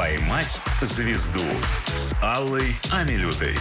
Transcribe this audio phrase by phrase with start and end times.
[0.00, 1.44] «Поймать звезду»
[1.88, 3.54] с Аллой Амилютой.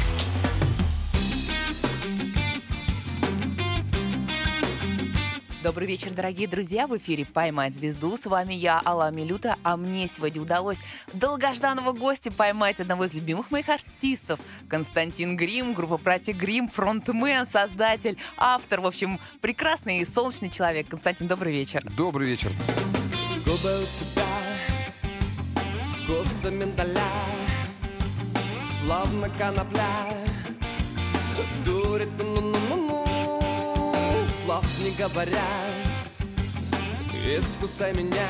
[5.61, 6.87] Добрый вечер, дорогие друзья.
[6.87, 8.15] В эфире «Поймать звезду».
[8.15, 9.57] С вами я, Алла Милюта.
[9.63, 10.81] А мне сегодня удалось
[11.11, 14.39] долгожданного гостя поймать одного из любимых моих артистов.
[14.69, 18.79] Константин Грим, группа «Братья Грим», фронтмен, создатель, автор.
[18.79, 20.87] В общем, прекрасный и солнечный человек.
[20.87, 21.83] Константин, добрый вечер.
[21.97, 22.49] Добрый вечер.
[26.09, 27.11] Вкуса миндаля
[28.61, 30.07] Словно конопля
[31.63, 33.05] Дурит, ну-ну-ну-ну
[34.43, 35.49] Слов не говоря
[37.13, 38.27] Искусай меня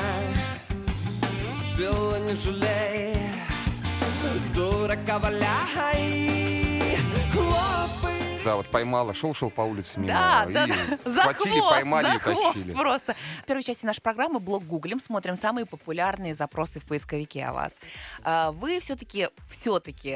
[1.56, 3.16] Силы не жалей.
[4.54, 6.39] Дурака валяй
[8.44, 10.08] Да, вот поймала, шел-шел по улице мимо.
[10.12, 10.74] Да, да, да.
[11.10, 12.72] За схватили, хвост, поймали за и хвост тащили.
[12.74, 13.14] просто.
[13.42, 17.78] В первой части нашей программы блог гуглим, смотрим самые популярные запросы в поисковике о вас.
[18.22, 20.14] А, Вы все-таки, все-таки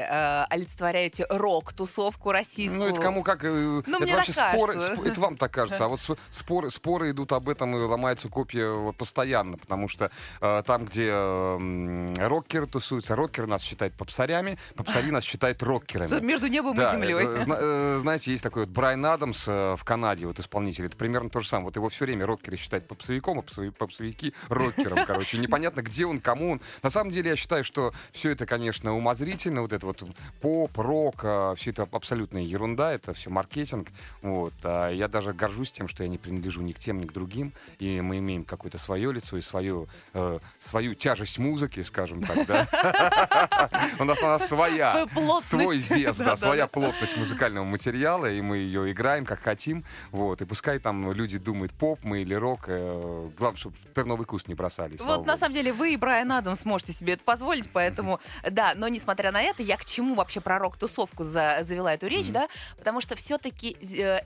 [0.49, 2.79] олицетворяете рок-тусовку российскую.
[2.79, 3.43] Ну, это кому как...
[3.43, 5.01] э, это мне вообще так споры, кажется.
[5.05, 5.85] это вам так кажется.
[5.85, 5.99] А вот
[6.31, 10.09] споры, споры идут об этом и ломаются копья вот постоянно, потому что
[10.41, 16.19] э, там, где э, рокеры тусуются, рокеры нас считают попсарями, попсари нас считают рокерами.
[16.25, 17.15] Между небом Да, и землей.
[17.25, 21.29] э, э, знаете, есть такой вот Брайан Адамс э, в Канаде, вот исполнитель, это примерно
[21.29, 21.65] то же самое.
[21.65, 25.37] Вот его все время рокеры считают попсовиком, а попсови- попсовики рокером, короче.
[25.37, 26.61] Непонятно, где он, кому он.
[26.81, 30.01] На самом деле, я считаю, что все это, конечно, умозрительно, вот это вот
[30.39, 31.25] поп, рок,
[31.57, 33.89] все это абсолютная ерунда, это все маркетинг.
[34.21, 34.53] Вот.
[34.63, 37.51] А Я даже горжусь тем, что я не принадлежу ни к тем, ни к другим,
[37.79, 43.69] и мы имеем какое-то свое лицо и свою, э, свою тяжесть музыки, скажем так, да.
[43.99, 45.05] У нас она своя.
[45.13, 45.49] Плотность.
[45.49, 49.83] Свой вес, да, своя плотность музыкального материала, и мы ее играем как хотим.
[50.11, 50.41] Вот.
[50.41, 52.65] И пускай там люди думают, поп мы или рок.
[52.67, 55.01] э, Главное, чтобы терновый куст не бросались.
[55.01, 58.87] Вот на самом деле вы и Брайан Адамс сможете себе это позволить, поэтому да, но
[58.87, 63.01] несмотря на это, я к чему вообще про рок-тусовку за- завела эту речь, да, потому
[63.01, 63.75] что все-таки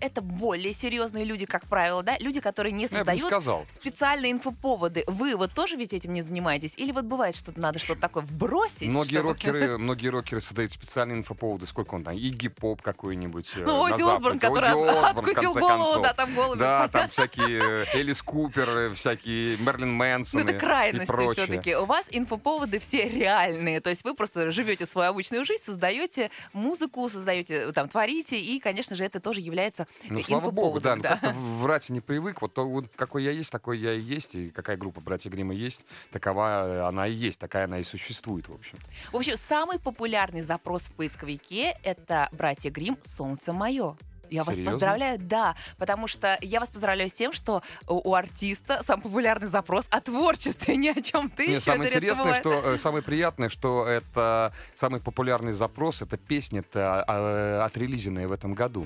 [0.02, 3.66] это более серьезные люди, как правило, да, люди, которые не Ну, не создают сказал.
[3.68, 5.04] специальные инфоповоды.
[5.08, 6.76] Вы вот тоже ведь этим не занимаетесь?
[6.78, 8.90] Или вот бывает, что надо что-то такое вбросить?
[8.90, 11.66] Многие чтобы- рокеры, многие рокеры создают специальные инфоповоды.
[11.66, 12.16] Сколько он там?
[12.16, 13.52] Игги Поп какой-нибудь.
[13.70, 14.70] Э, Ну, на Оззи Осборн, который
[15.10, 16.60] откусил голову, да, там голуби.
[16.60, 21.76] Да, там всякие э, Элис Купер, э, всякие Мерлин Мэнсон Ну, это крайности все-таки.
[21.76, 23.82] У вас инфоповоды все реальные.
[23.82, 28.96] То есть вы просто живете свою обычную жизнь, создаете музыку, создаете, там, творите, и, конечно
[28.96, 30.96] же, это тоже является Ну, слава богу, да.
[30.96, 32.42] Ну, как-то врать не привык.
[32.42, 34.36] Вот, то, вот какой я есть, такой я и есть.
[34.36, 37.40] И какая группа «Братья Грима» есть, такова э, она и есть.
[37.40, 38.78] Такая она и существует, в общем.
[39.12, 42.98] В общем, самый популярный запрос в поисковике— это «Братья Грим.
[43.04, 43.96] Солнце мое».
[44.30, 44.74] Я вас Серьезно?
[44.74, 49.48] поздравляю, да, потому что я вас поздравляю с тем, что у, у артиста самый популярный
[49.48, 51.62] запрос о творчестве, ни о чем ты Не, еще.
[51.62, 58.28] самое интересное, что э, самое приятное, что это самый популярный запрос, это песня-то э, отрелизенная
[58.28, 58.86] в этом году.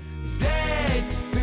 [0.93, 1.42] Ведь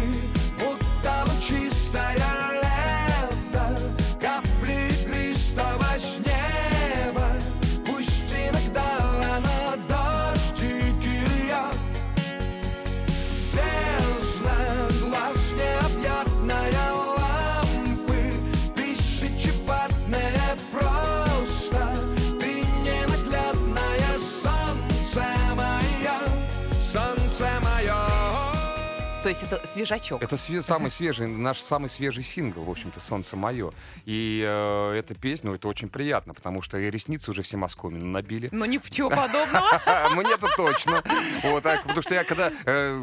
[29.30, 30.22] есть это свежачок.
[30.22, 33.72] Это све- самый свежий, наш самый свежий сингл, в общем-то, «Солнце мое».
[34.04, 37.98] И э, эта песня, ну, это очень приятно, потому что и ресницы уже все Москвами
[37.98, 38.48] набили.
[38.52, 39.80] Ну, ничего подобного.
[40.14, 41.02] Мне-то точно.
[41.42, 43.00] Вот так, потому что я когда э,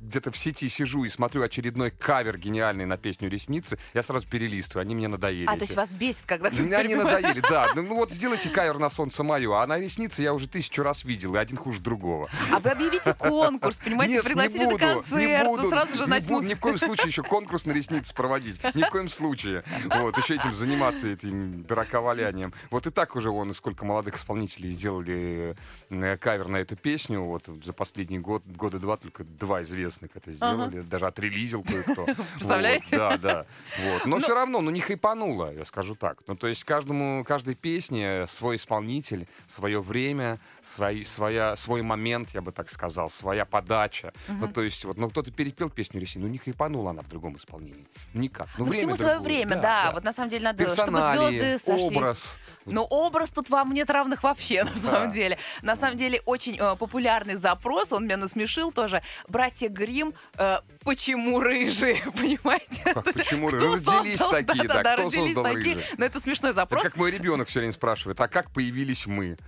[0.00, 4.82] где-то в сети сижу и смотрю очередной кавер гениальный на песню «Ресницы», я сразу перелистываю,
[4.82, 5.46] они мне надоели.
[5.46, 7.68] А, то есть вас бесит, когда ты Меня не надоели, да.
[7.74, 11.04] Ну, ну вот сделайте кавер на солнце мое, а на ресницы я уже тысячу раз
[11.04, 12.28] видел, и один хуже другого.
[12.52, 16.04] А вы объявите конкурс, понимаете, Нет, пригласите не на буду, не буду, то сразу же
[16.04, 16.40] не начнут...
[16.40, 18.60] буду ни в коем случае еще конкурс на ресницы проводить.
[18.74, 19.64] Ни в коем случае.
[20.00, 22.52] Вот, еще этим заниматься, этим дураковалянием.
[22.70, 25.56] Вот и так уже вон, сколько молодых исполнителей сделали
[25.90, 27.22] э, кавер на эту песню.
[27.22, 30.80] Вот за последний год, года два только два известных это сделали.
[30.82, 32.06] Даже отрелизил кое-кто.
[32.34, 32.98] Представляете?
[32.98, 33.46] Вот, да, да.
[33.78, 34.06] Вот.
[34.06, 36.18] Но все равно, ну не хайпануло, я скажу так.
[36.26, 42.40] Ну то есть каждому, каждой песне свой исполнитель, свое время, свои, своя, свой момент, я
[42.40, 44.12] бы так сказал, своя подача.
[44.28, 47.08] Ну то есть вот, ну кто-то кто-то перепел песню Реси, ну не хайпанула она в
[47.08, 47.86] другом исполнении.
[48.12, 48.48] Никак.
[48.58, 49.36] Ну, Ну, время всему свое другое.
[49.44, 51.96] время, да, Вот на самом деле надо, чтобы звезды сошлись.
[51.96, 52.38] образ.
[52.66, 55.38] Ну, образ тут вам нет равных вообще, на самом деле.
[55.62, 59.02] На самом деле, очень э, популярный запрос, он меня насмешил тоже.
[59.28, 60.12] Братья Грим
[60.84, 62.82] почему рыжие, понимаете?
[62.92, 63.70] Как, почему рыжие?
[63.72, 65.74] Родились создал- такие, да, да-да-да, кто родились создал такие.
[65.76, 65.94] рыжие?
[65.98, 66.82] Но это смешной Это запрос.
[66.82, 69.38] как мой ребенок все время спрашивает, а как появились мы?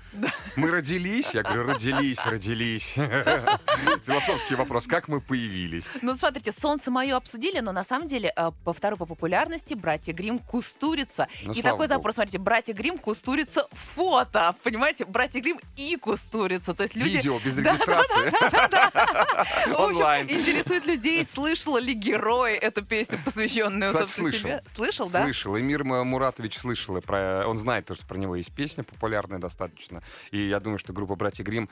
[0.57, 1.35] Мы родились?
[1.35, 2.95] Я говорю, родились, родились.
[4.07, 5.66] Философский вопрос, как мы появились?
[6.03, 10.13] Ну, смотрите, «Солнце мое» обсудили, но на самом деле э, по второй по популярности «Братья
[10.13, 11.29] Грим Кустурица».
[11.45, 11.89] Ну, и такой богу.
[11.89, 15.05] запрос, смотрите, «Братья Грим Кустурица» фото, понимаете?
[15.05, 16.75] «Братья Грим и Кустурица».
[16.75, 17.17] То есть люди...
[17.17, 18.31] Видео без регистрации.
[18.31, 20.31] В общем, Онлайн.
[20.31, 24.63] интересует людей, слышал ли герой эту песню, посвященную, собственно, себе.
[24.67, 25.23] Слышал, да?
[25.23, 25.59] Слышал.
[25.59, 26.97] Эмир М- Муратович слышал.
[26.97, 27.47] и Про...
[27.47, 30.03] Он знает то, что про него есть песня популярная достаточно.
[30.31, 31.69] И я думаю, что группа «Братья Грим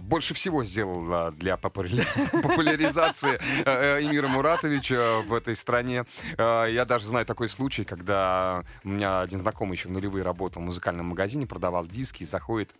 [0.00, 2.06] больше всего сделала для популя-
[2.42, 6.04] популяризации э, э, Эмира Муратовича в этой стране.
[6.36, 10.62] Э, Я даже знаю такой случай, когда у меня один знакомый еще в нулевые работал
[10.62, 12.70] в музыкальном магазине, продавал диски, и заходит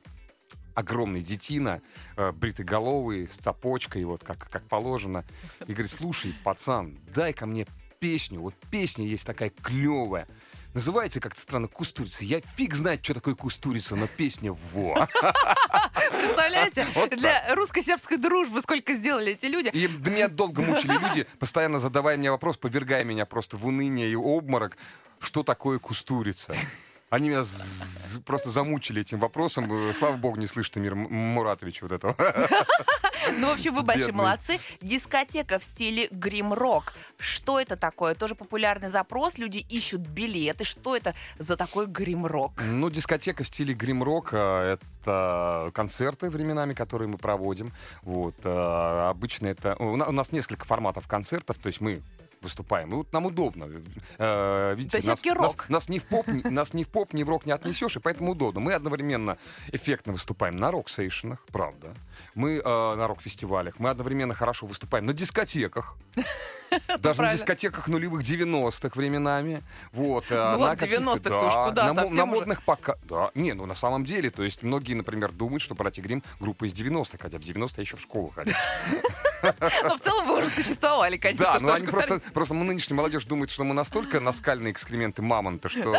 [0.75, 1.81] огромный детина,
[2.17, 5.25] э, бритоголовый, с цепочкой, вот как, как положено.
[5.67, 7.67] И говорит, слушай, пацан, дай-ка мне
[7.99, 8.41] песню.
[8.41, 10.29] Вот песня есть такая клевая.
[10.75, 12.25] Называется как-то странно «Кустурица».
[12.25, 15.09] Я фиг знает, что такое «Кустурица», но песня во.
[16.11, 16.87] Представляете?
[16.94, 17.11] Вот.
[17.11, 19.69] Для русско-сербской дружбы сколько сделали эти люди.
[19.69, 24.15] И меня долго мучили люди, постоянно задавая мне вопрос, повергая меня просто в уныние и
[24.15, 24.76] обморок,
[25.20, 26.55] что такое «Кустурица».
[27.10, 27.43] Они меня
[28.26, 29.72] просто замучили этим вопросом.
[29.90, 32.14] Э, Слава богу, не слышит Эмир М- Муратович вот этого.
[33.38, 34.58] Ну, в общем, вы большие молодцы.
[34.81, 36.94] Дискотека в стиле грим-рок.
[37.19, 38.14] Что это такое?
[38.14, 39.38] Тоже популярный запрос.
[39.38, 40.64] Люди ищут билеты.
[40.64, 42.62] Что это за такой грим-рок?
[42.62, 47.72] Ну, дискотека в стиле грим-рока— это концерты временами, которые мы проводим.
[48.02, 48.34] Вот.
[48.44, 49.76] э, Обычно это...
[49.76, 52.02] У нас несколько форматов концертов, то есть мы
[52.43, 52.93] выступаем.
[52.93, 53.69] И вот нам удобно.
[54.19, 55.69] Э, Видите, То нас, всё-таки нас- рок.
[55.69, 58.32] нас ни в поп, нас ни в поп, ни в рок не отнесешь, и поэтому
[58.32, 58.61] удобно.
[58.61, 59.37] Мы одновременно
[59.73, 61.94] эффектно выступаем на рок-сейшенах, правда.
[62.35, 63.75] Мы э, на рок-фестивалях.
[63.79, 65.96] Мы одновременно хорошо выступаем на дискотеках.
[66.99, 69.62] Даже на дискотеках нулевых 90-х временами.
[69.93, 72.96] Вот, э, Ну на вот каких-то- 90-х-то уж да, куда, на, модных пока...
[73.05, 76.67] Да, не, ну на самом деле, то есть многие, например, думают, что «Братья Грим группа
[76.67, 78.55] из 90-х, хотя в 90-е я еще в школу ходил.
[79.84, 81.44] Но в целом вы уже существовали, конечно.
[81.46, 85.23] Да, но ж они просто, просто мы нынешняя молодежь думает, что мы настолько наскальные экскременты
[85.23, 85.95] мамонта, что...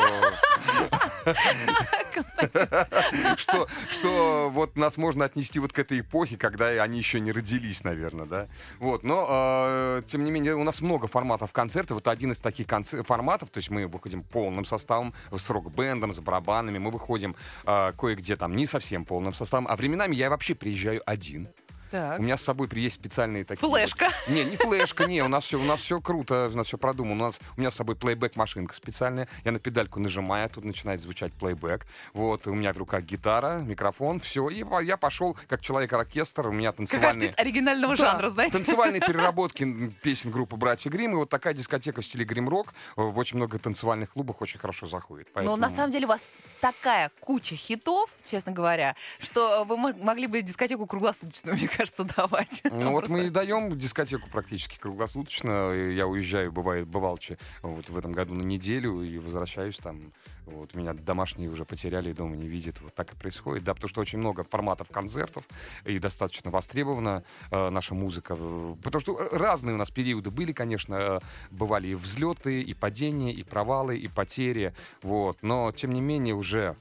[3.37, 7.83] что, что вот нас можно отнести вот к этой эпохе, когда они еще не родились,
[7.83, 8.47] наверное, да.
[8.79, 11.95] Вот, но э, тем не менее у нас много форматов концертов.
[11.95, 16.19] Вот один из таких конце- форматов, то есть мы выходим полным составом с рок-бендом, с
[16.19, 17.35] барабанами, мы выходим
[17.65, 21.49] э, кое-где там не совсем полным составом, а временами я вообще приезжаю один.
[21.91, 22.19] Так.
[22.19, 23.67] У меня с собой есть специальные такие...
[23.67, 24.09] вот- Флешка.
[24.29, 27.23] Не, не флешка, не, у нас все, у нас все круто, у нас все продумано.
[27.23, 29.27] У, нас, у меня с собой плейбэк-машинка специальная.
[29.43, 31.85] Я на педальку нажимаю, тут начинает звучать плейбэк.
[32.13, 34.49] Вот, у меня в руках гитара, микрофон, все.
[34.49, 37.29] И я пошел как человек-оркестр, у меня Как танцевальные...
[37.29, 38.53] артист оригинального Да, жанра, знаете?
[38.53, 41.13] Танцевальные переработки песен группы «Братья Грим».
[41.13, 44.87] И вот такая дискотека в стиле грим-рок э, в очень много танцевальных клубах очень хорошо
[44.87, 45.27] заходит.
[45.29, 46.31] Но Поэтому- на самом деле у вас
[46.61, 52.61] такая куча хитов, честно говоря, что вы мо- могли бы дискотеку круглосуточную, мне кажется, давать.
[52.71, 55.71] Ну вот мы и даем дискотеку практически круглосуточно.
[55.71, 60.11] Я уезжаю, бывает, бывалче, вот в этом году на неделю и возвращаюсь там.
[60.45, 62.81] Вот меня домашние уже потеряли дома не видят.
[62.81, 63.63] Вот так и происходит.
[63.63, 65.43] Да, потому что очень много форматов концертов
[65.85, 68.35] и достаточно востребована э, наша музыка.
[68.37, 70.95] Э, Потому что разные у нас периоды были, конечно.
[70.95, 71.19] э,
[71.51, 74.73] Бывали и взлеты, и падения, и провалы, и потери.
[75.03, 75.37] Вот.
[75.43, 76.75] Но, тем не менее, уже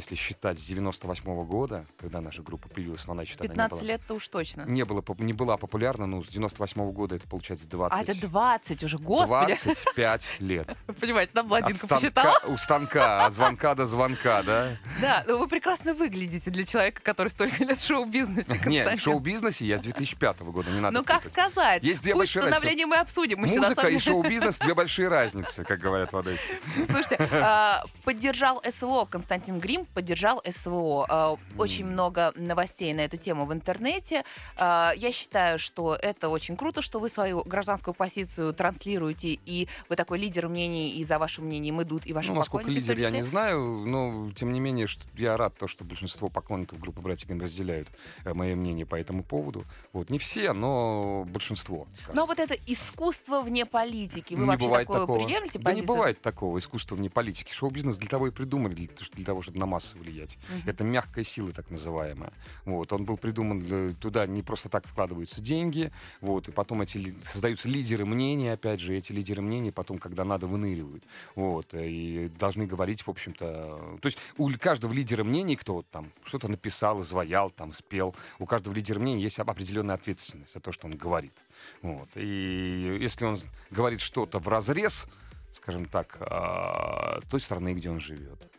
[0.00, 4.14] если считать с 98 года, когда наша группа появилась, но она не 15 была лет-то
[4.14, 4.62] уж точно.
[4.62, 7.98] не, было, не была популярна, ну, с 98 года это получается 20.
[7.98, 9.54] А это 20 уже, господи.
[9.62, 10.76] 25 лет.
[11.00, 12.38] Понимаете, там блондинка посчитала.
[12.46, 14.78] у станка, от звонка до звонка, да?
[15.00, 19.66] Да, но вы прекрасно выглядите для человека, который столько лет в шоу-бизнесе, Не, в шоу-бизнесе
[19.66, 21.84] я с 2005 года, не надо Ну как сказать?
[21.84, 23.40] Есть две большие становления мы обсудим.
[23.40, 26.60] Музыка и шоу-бизнес— две большие разницы, как говорят в Одессе.
[26.86, 31.06] Слушайте, а, поддержал СВО, Константин Грим поддержал СВО.
[31.08, 34.24] А, Очень много новостей на эту тему в интернете.
[34.56, 39.96] А, Я считаю, что это очень круто, что вы свою гражданскую позицию транслируете, и вы
[39.96, 43.22] такой лидер мнений, и за вашим мнением идут, и ваши Ну, насколько лидер, я не
[43.22, 47.88] знаю, но, тем не менее, я рад, то, что большинство поклонников группы «Братья Грим» разделяют
[48.24, 49.64] э, мое мнение по этому поводу.
[49.92, 51.86] Вот, не все, но большинство.
[51.96, 52.14] скажем.
[52.14, 55.18] Но вот это искусство вне политики, вы не вообще такое такого.
[55.24, 55.86] приемлете Да не позицию?
[55.86, 57.52] бывает такого искусства вне политики.
[57.52, 60.38] Шоу-бизнес для того и придумали, для, для того, чтобы на массы влиять.
[60.66, 62.32] Это мягкая сила, так называемая.
[62.64, 62.92] Вот.
[62.92, 67.68] Он был придуман, э, туда не просто так вкладываются деньги, вот, и потом эти создаются
[67.68, 71.04] лидеры мнений, опять же, эти лидеры мнений потом, когда надо, выныривают.
[71.34, 73.98] Вот, и должны говорить, в общем-то...
[74.00, 78.46] То есть у каждого лидера мнений, кто вот там что-то написал, изваял, там, спел, у
[78.46, 81.34] каждого лидера мнений есть определенная ответственность за то, что он говорит.
[81.82, 82.08] Вот.
[82.14, 83.38] И если он
[83.70, 85.06] говорит что-то в разрез,
[85.52, 88.49] скажем так, а, той страны, где он живет,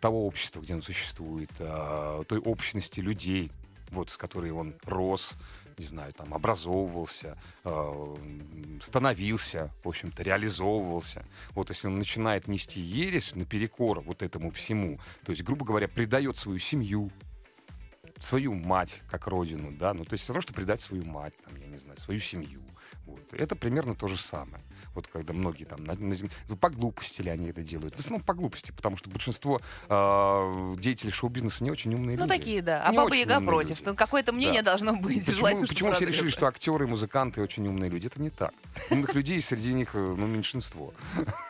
[0.00, 3.50] того общества, где он существует, а, той общности людей,
[3.90, 5.34] вот, с которой он рос,
[5.78, 11.24] не знаю, там, образовывался, м, становился, в общем-то, реализовывался.
[11.50, 16.36] Вот если он начинает нести ересь наперекор вот этому всему, то есть, грубо говоря, предает
[16.36, 17.10] свою семью,
[18.20, 21.54] свою мать как родину, да, ну, то есть все равно, что предать свою мать, там,
[21.60, 22.62] я не знаю, свою семью.
[23.06, 23.20] Вот.
[23.32, 24.62] Это примерно то же самое.
[24.94, 26.16] Вот когда многие там, на- на-
[26.48, 27.94] ну, по глупости ли они это делают.
[27.96, 32.36] В основном по глупости, потому что большинство э, деятелей шоу-бизнеса не очень умные Ну, люди.
[32.38, 32.82] такие, да.
[32.84, 33.84] А Не Баба Яга против.
[33.84, 34.70] Ну, какое-то мнение Да.
[34.72, 35.18] должно быть.
[35.20, 38.06] Почему, Желательно, почему все решили, что актеры музыканты очень умные люди?
[38.06, 38.52] Это не так.
[38.90, 40.92] Умных людей среди них э, ну, меньшинство.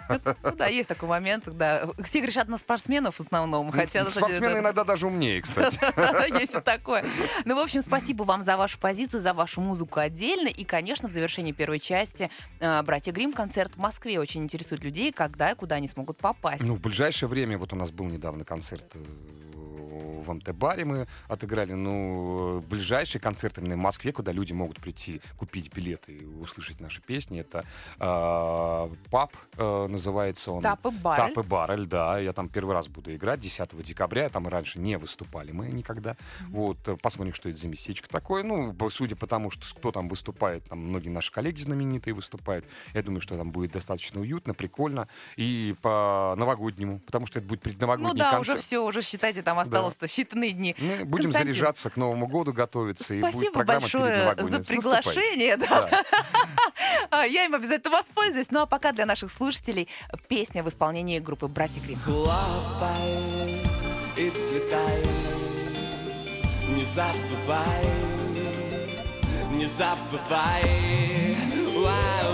[0.09, 1.89] Ну да, есть такой момент, да.
[2.03, 4.05] Все грешат на спортсменов в основном, хотя...
[4.05, 5.79] самом деле, Спортсмены иногда даже умнее, кстати.
[6.41, 7.05] Есть и такое.
[7.45, 10.49] Ну, в общем, спасибо вам за вашу позицию, за вашу музыку отдельно.
[10.49, 15.13] И, конечно, в завершении первой части э, «Братья Грим концерт в Москве очень интересует людей,
[15.13, 16.63] когда и куда они смогут попасть.
[16.63, 18.99] Ну, в ближайшее время, вот у нас был недавно концерт э,
[20.25, 25.21] в МТ-баре мы отыграли, ну, э, ближайший концерт именно в Москве, куда люди могут прийти,
[25.37, 27.65] купить билеты и услышать наши песни, это
[27.99, 30.63] э, паб, э, называется он.
[30.63, 31.35] Тап и Баррель.
[31.35, 34.99] Тап и Баррель, да, я там первый раз буду играть 10 декабря, там раньше не
[34.99, 36.17] выступали мы никогда.
[36.49, 38.43] Вот, э, посмотрим, что это за местечко такое.
[38.43, 42.65] Ну, судя по тому, что кто там выступает, там многие наши коллеги знаменитые выступают,
[42.95, 47.61] я думаю, что там будет достаточно уютно, прикольно и по новогоднему, потому что это будет
[47.61, 48.59] предновогодний Ну да, концерт.
[48.59, 50.75] уже все, уже считайте, там осталось-то считанные дни.
[50.79, 54.67] Мы будем Константин, заряжаться к Новому году, готовиться, и будет Спасибо программа большое за наступающим.
[54.67, 55.57] приглашение.
[55.57, 55.89] да.
[55.91, 56.05] Да.
[57.11, 58.51] А, Я им обязательно воспользуюсь.
[58.51, 59.89] Ну а пока для наших слушателей
[60.29, 61.99] песня в исполнении группы «Братья Грим».
[62.01, 63.61] Хлопай
[64.17, 65.05] и взлетай
[66.69, 67.85] Не забывай
[69.53, 71.37] Не забывай
[71.77, 72.34] Уай-уай.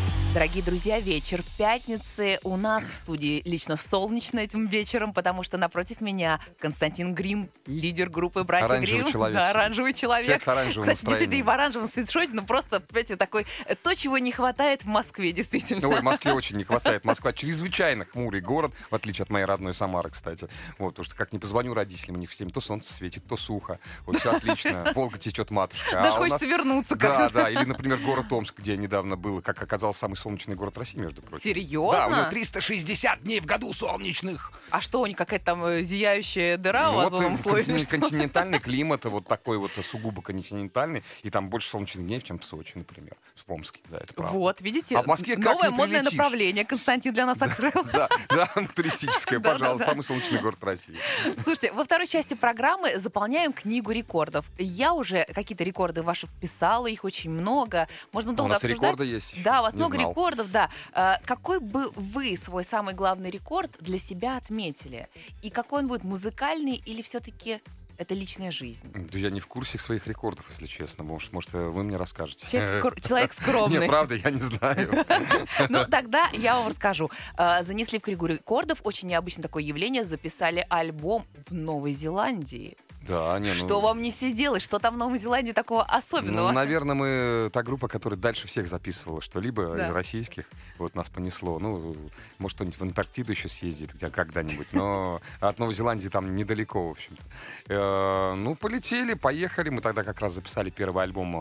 [0.33, 2.39] Дорогие друзья, вечер пятницы.
[2.43, 8.09] У нас в студии лично солнечно этим вечером, потому что напротив меня Константин Грим, лидер
[8.09, 9.11] группы «Братья Оранжевый Грим».
[9.11, 10.27] человек Да, оранжевый человек.
[10.27, 13.93] Человек с оранжевым Кстати, действительно, и в оранжевом свитшоте, ну просто, понимаете, такой, э, то,
[13.93, 15.85] чего не хватает в Москве, действительно.
[15.89, 17.03] Ой, Москве очень не хватает.
[17.03, 20.47] Москва чрезвычайно хмурый город, в отличие от моей родной Самары, кстати.
[20.77, 23.35] Вот, потому что как не позвоню родителям, у них все время то солнце светит, то
[23.35, 23.79] сухо.
[24.05, 24.93] Вот все отлично.
[24.95, 25.99] Волга течет матушка.
[25.99, 27.33] А Даже у хочется нас- вернуться Да, как-то.
[27.33, 27.49] да.
[27.49, 31.21] Или, например, город Омск, где я недавно был, как оказался самый солнечный город России, между
[31.21, 31.43] прочим.
[31.43, 31.99] Серьезно?
[31.99, 34.51] Да, у него 360 дней в году солнечных.
[34.69, 37.63] А что, у них какая-то там э, зияющая дыра в Вот озоновом и слое?
[37.63, 42.45] контин- континентальный климат, вот такой вот сугубо континентальный, и там больше солнечных дней, чем в
[42.45, 44.33] Сочи, например, в Омске, да, это правда.
[44.37, 47.71] Вот, видите, А в Москве новое модное направление Константин для нас открыл.
[47.91, 50.95] Да, да, туристическое, Да, да, пожалуйста, самый солнечный город России.
[51.37, 54.45] Слушайте, во второй части программы заполняем книгу рекордов.
[54.57, 57.87] Я уже какие-то рекорды ваши вписала, их очень много.
[58.11, 58.81] Можно долго нас обсуждать.
[58.81, 59.41] рекорды есть?
[59.43, 60.10] Да, у вас много знал.
[60.11, 60.69] Рекордов, да.
[60.93, 65.07] А, Какой бы вы свой самый главный рекорд для себя отметили?
[65.41, 67.59] И какой он будет, музыкальный или все-таки
[67.97, 68.81] это личная жизнь?
[69.11, 71.03] Да я не в курсе своих рекордов, если честно.
[71.03, 72.47] Может, может э, вы мне расскажете.
[72.49, 73.79] Человек, скор- человек скромный.
[73.79, 74.89] Нет, правда, я не знаю.
[75.69, 77.11] Ну, тогда я вам расскажу.
[77.37, 80.03] А, Занесли в книгу рекордов очень необычное такое явление.
[80.03, 82.75] Записали альбом в Новой Зеландии.
[83.07, 83.55] Да, не, ну...
[83.55, 84.63] Что вам не сиделось?
[84.63, 86.49] Что там в Новой Зеландии такого особенного?
[86.49, 89.87] Ну, наверное, мы та группа, которая дальше всех записывала что-либо Да.
[89.87, 90.45] из российских.
[90.77, 91.57] Вот нас понесло.
[91.59, 91.95] Ну,
[92.37, 94.67] может, кто-нибудь в Антарктиду еще съездит где когда-нибудь.
[94.73, 97.23] Но от Новой Зеландии там недалеко, в общем-то.
[97.69, 99.69] Э, ну, полетели, поехали.
[99.69, 101.33] Мы тогда как раз записали первый альбом.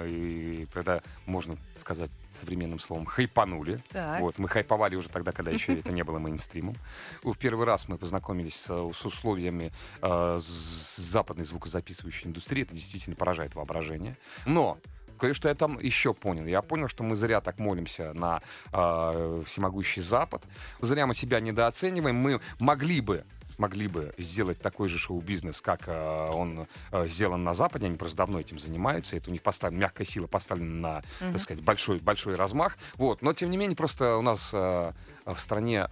[0.00, 3.82] э, И тогда, можно сказать современным словом, хайпанули.
[3.90, 4.20] Так.
[4.20, 6.76] Вот, мы хайповали уже тогда, когда еще это не было мейнстримом.
[7.22, 12.62] В первый раз мы познакомились с, с условиями э, з- западной звукозаписывающей индустрии.
[12.62, 14.16] Это действительно поражает воображение.
[14.44, 14.78] Но
[15.18, 16.44] Кое-что я там еще понял.
[16.44, 20.44] Я понял, что мы зря так молимся на э, всемогущий Запад.
[20.80, 22.16] Зря мы себя недооцениваем.
[22.16, 23.24] Мы могли бы
[23.58, 27.86] могли бы сделать такой же шоу-бизнес, как э, он э, сделан на Западе.
[27.86, 29.16] Они просто давно этим занимаются.
[29.16, 32.76] Это у них поставлена мягкая сила поставлена на, так сказать, большой, большой размах.
[32.94, 33.22] Вот.
[33.22, 34.92] Но, тем не менее, просто у нас э,
[35.24, 35.86] в стране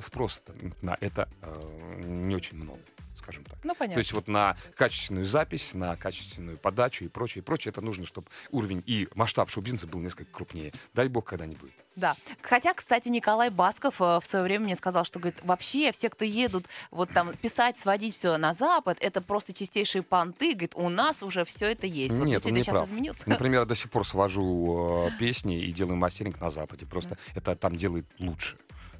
[0.00, 0.40] спроса
[0.80, 1.28] на это
[1.98, 2.80] не очень много
[3.26, 3.58] скажем так.
[3.64, 3.94] Ну, понятно.
[3.94, 8.06] То есть вот на качественную запись, на качественную подачу и прочее, и прочее, это нужно,
[8.06, 10.72] чтобы уровень и масштаб шоу-бизнеса был несколько крупнее.
[10.94, 11.72] Дай бог когда-нибудь.
[11.96, 12.14] Да.
[12.42, 16.24] Хотя, кстати, Николай Басков э, в свое время мне сказал, что говорит, вообще все, кто
[16.24, 20.52] едут вот там писать, сводить все на Запад, это просто чистейшие понты.
[20.52, 22.14] Говорит, у нас уже все это есть.
[22.14, 22.86] Вот Нет, если он это не прав.
[22.86, 23.22] изменился.
[23.28, 26.86] Например, я до сих пор свожу э, песни и делаю мастеринг на Западе.
[26.86, 28.56] Просто это там делают лучше.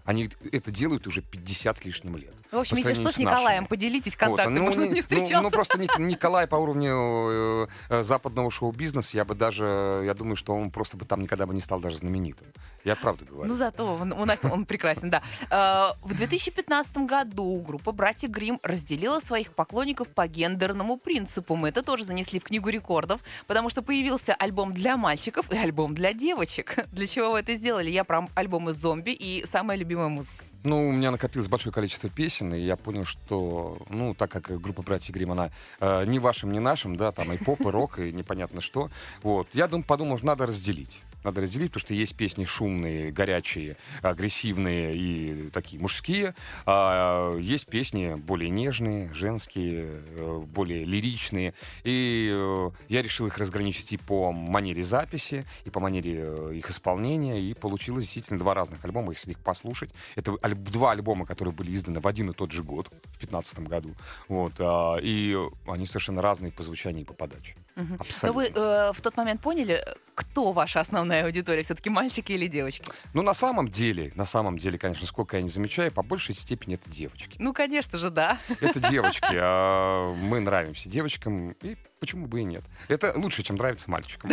[0.06, 2.32] Они это делают уже 50 лишним лет.
[2.56, 3.66] В общем, если что, с Николаем нашими.
[3.68, 5.40] поделитесь Вот, контактами, ну, может, он не- не ну, встречался.
[5.40, 10.54] Ну, просто Ник- Николай по уровню э, западного шоу-бизнеса, я бы даже, я думаю, что
[10.54, 12.46] он просто бы там никогда бы не стал даже знаменитым.
[12.84, 13.48] Я правду говорю.
[13.50, 15.22] Ну, зато он- у нас он прекрасен, да.
[15.50, 21.56] Э, В 2015 году группа «Братья Грим разделила своих поклонников по гендерному принципу.
[21.56, 25.94] Мы это тоже занесли в Книгу рекордов, потому что появился альбом для мальчиков и альбом
[25.94, 26.76] для девочек.
[26.92, 27.90] Для чего вы это сделали?
[27.90, 30.44] Я про альбомы «Зомби» и «Самая любимая музыка».
[30.68, 34.82] Ну, у меня накопилось большое количество песен, и я понял, что, ну, так как группа
[34.82, 38.10] «Братья Грим», она э, ни вашим, ни нашим, да, там и поп, и рок, и
[38.10, 38.90] непонятно что,
[39.22, 41.02] вот, я дум, подумал, что надо разделить.
[41.26, 46.36] Надо разделить, потому что есть песни шумные, горячие, агрессивные и такие мужские.
[46.66, 51.52] а есть песни более нежные, женские, э, более лиричные.
[51.82, 56.70] И э, я решил их разграничить и по манере записи, и по манере э, их
[56.70, 57.40] исполнения.
[57.40, 59.90] И получилось действительно два разных альбома, если их послушать.
[60.14, 63.96] Это два альбома, которые были изданы в один и тот же год, в 2015 году.
[64.28, 67.56] Вот, а, и они совершенно разные по звучанию и по подаче.
[67.76, 68.32] Но Абсолютно.
[68.32, 71.62] вы э, в тот момент поняли, кто ваша основная аудитория?
[71.62, 72.90] Все-таки мальчики или девочки?
[73.12, 76.76] Ну, на самом деле, на самом деле, конечно, сколько я не замечаю, по большей степени
[76.76, 77.36] это девочки.
[77.38, 78.38] Ну, конечно же, да.
[78.60, 79.26] Это девочки.
[79.34, 82.64] а Мы нравимся девочкам, и почему бы и нет.
[82.88, 84.30] Это лучше, чем нравится мальчикам.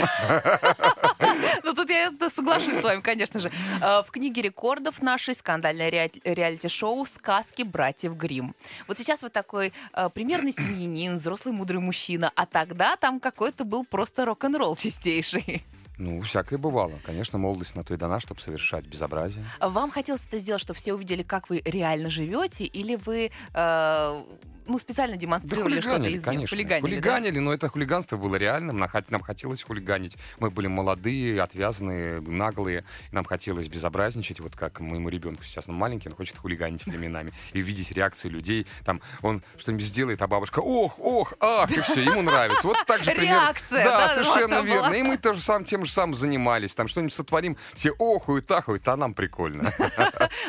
[1.63, 3.49] Ну, тут я соглашусь с вами, конечно же.
[3.81, 8.55] Э, В книге рекордов нашей скандальное реа- реалити-шоу «Сказки братьев Грим».
[8.87, 13.85] Вот сейчас вы такой э, примерный семьянин, взрослый мудрый мужчина, а тогда там какой-то был
[13.85, 15.63] просто рок-н-ролл чистейший.
[15.97, 16.99] Ну, всякое бывало.
[17.05, 19.45] Конечно, молодость на то и дана, чтобы совершать безобразие.
[19.59, 24.23] Вам хотелось это сделать, чтобы все увидели, как вы реально живете, или вы э,
[24.65, 26.55] ну, специально Да демонстрировали что-то хулиганили, из конечно.
[26.55, 26.87] Хулиганили, да?
[27.11, 28.77] Хулиганили, но это хулиганство было реальным.
[28.79, 30.17] Нам, хот- нам хотелось хулиганить.
[30.39, 32.83] Мы были молодые, отвязанные, наглые.
[33.11, 34.39] Нам хотелось безобразничать.
[34.39, 37.33] Вот как моему ребенку сейчас, он маленький, он хочет хулиганить временами.
[37.53, 38.67] И видеть реакции людей.
[38.85, 42.65] Там он что-нибудь сделает, а бабушка ох, ох, ах, и все, ему нравится.
[42.67, 43.41] Вот так же примерно.
[43.45, 44.87] Реакция, Да, да, совершенно должна верно.
[44.89, 44.97] была.
[44.97, 46.75] И мы тоже сам, тем же самым занимались.
[46.75, 49.71] Там что-нибудь сотворим, все охуют, ахуют, а нам прикольно.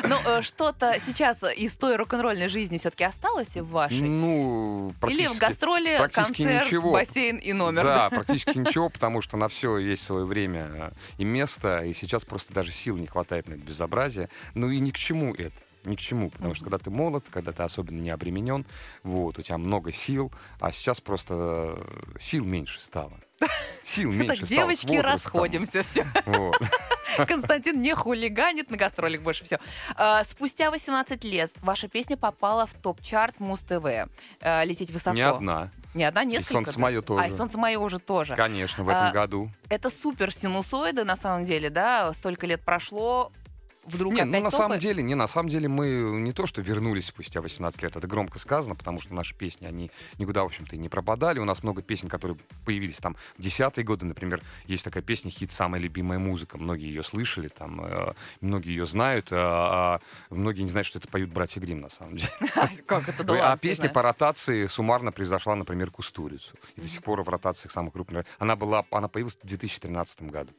[0.03, 4.04] Ну, э, что-то сейчас из той рок-н-ролльной жизни все-таки осталось в вашей?
[4.07, 6.91] Ну, Или в гастроли, практически концерт, ничего.
[6.91, 7.83] бассейн и номер.
[7.83, 12.53] Да, практически ничего, потому что на все есть свое время и место, и сейчас просто
[12.53, 14.29] даже сил не хватает на это безобразие.
[14.53, 15.55] Ну и ни к чему это.
[15.85, 18.65] Ни к чему, потому что когда ты молод, когда ты особенно не обременен,
[19.03, 21.35] вот, у тебя много сил, а сейчас просто
[21.77, 23.13] э, сил меньше стало.
[23.83, 24.45] Сил Так, меньше стало.
[24.45, 26.05] с девочки, расходимся, все.
[26.25, 26.59] Вот.
[27.27, 29.59] Константин не хулиганит на гастролях больше все.
[30.25, 33.85] Спустя 18 лет ваша песня попала в топ-чарт Муз-ТВ.
[34.41, 35.15] Э, Лететь высоко.
[35.15, 35.71] Не одна.
[35.93, 36.53] Не одна, несколько.
[36.53, 36.79] «Солнце да?
[36.81, 37.23] мое» тоже.
[37.23, 38.35] А, и «Солнце мое» уже тоже.
[38.35, 39.49] Конечно, в этом А, году.
[39.69, 42.11] Это супер синусоиды, на самом деле, да?
[42.11, 43.31] Столько лет прошло,
[43.85, 44.63] вдруг Не, опять ну на топы?
[44.63, 48.07] самом деле, не, на самом деле мы не то, что вернулись спустя 18 лет, это
[48.07, 51.39] громко сказано, потому что наши песни, они никуда, в общем-то, и не пропадали.
[51.39, 55.51] У нас много песен, которые появились там в десятые годы, например, есть такая песня «Хит.
[55.51, 56.57] Самая любимая музыка».
[56.57, 61.07] Многие ее слышали, там, э, многие ее знают, а, а многие не знают, что это
[61.07, 62.31] поют братья Грим на самом деле.
[62.85, 63.51] Как это?
[63.51, 66.55] А песня по ротации суммарно превзошла, например, Кустурицу.
[66.75, 68.25] И до сих пор в ротациях самых крупных.
[68.39, 70.53] Она была, она появилась в 2013 году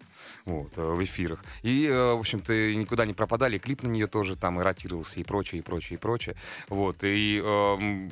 [0.45, 1.45] вот, э, в эфирах.
[1.63, 3.59] И, э, в общем-то, никуда не пропадали.
[3.59, 6.37] Клип на нее тоже там и ротировался, и прочее, и прочее, и прочее.
[6.69, 6.99] Вот.
[7.03, 8.11] И эм,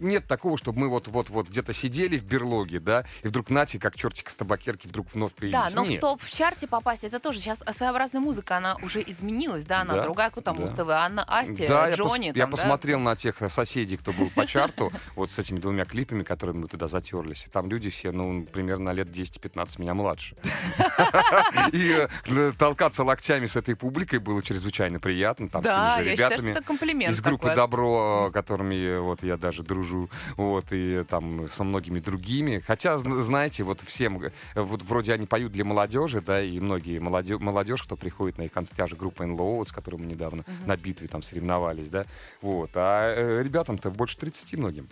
[0.00, 4.30] нет такого, чтобы мы вот-вот-вот где-то сидели в берлоге, да, и вдруг нати, как чертик
[4.30, 5.58] с табакерки, вдруг вновь появились.
[5.58, 5.98] Да, но Нет.
[5.98, 9.94] в топ в чарте попасть, это тоже сейчас своеобразная музыка, она уже изменилась, да, она
[9.94, 10.60] Да, другая, кто там да.
[10.62, 12.56] Муз-ТВ, Анна Асти, Да, я, Джонни, пос- я там, да?
[12.56, 16.58] посмотрел на тех э, соседей, кто был по чарту, вот с этими двумя клипами, которыми
[16.58, 17.46] мы туда затерлись.
[17.46, 20.36] И там люди все, ну, примерно лет 10-15 меня младше.
[21.72, 25.48] И э, толкаться локтями с этой публикой было чрезвычайно приятно.
[25.48, 27.54] Там с теми же я ребятами из группы.
[27.54, 32.62] «Добро», э, которыми вот я даже дружу дружу, вот, и там со многими другими.
[32.66, 36.98] Хотя, зн- знаете, вот всем, э, вот вроде они поют для молодежи, да, и многие
[36.98, 40.44] молодежь, молодежь кто приходит на их концерт, та же группа НЛО, с которой мы недавно
[40.66, 42.06] на битве там соревновались, да,
[42.42, 44.88] вот, а э, ребятам-то больше 30 многим.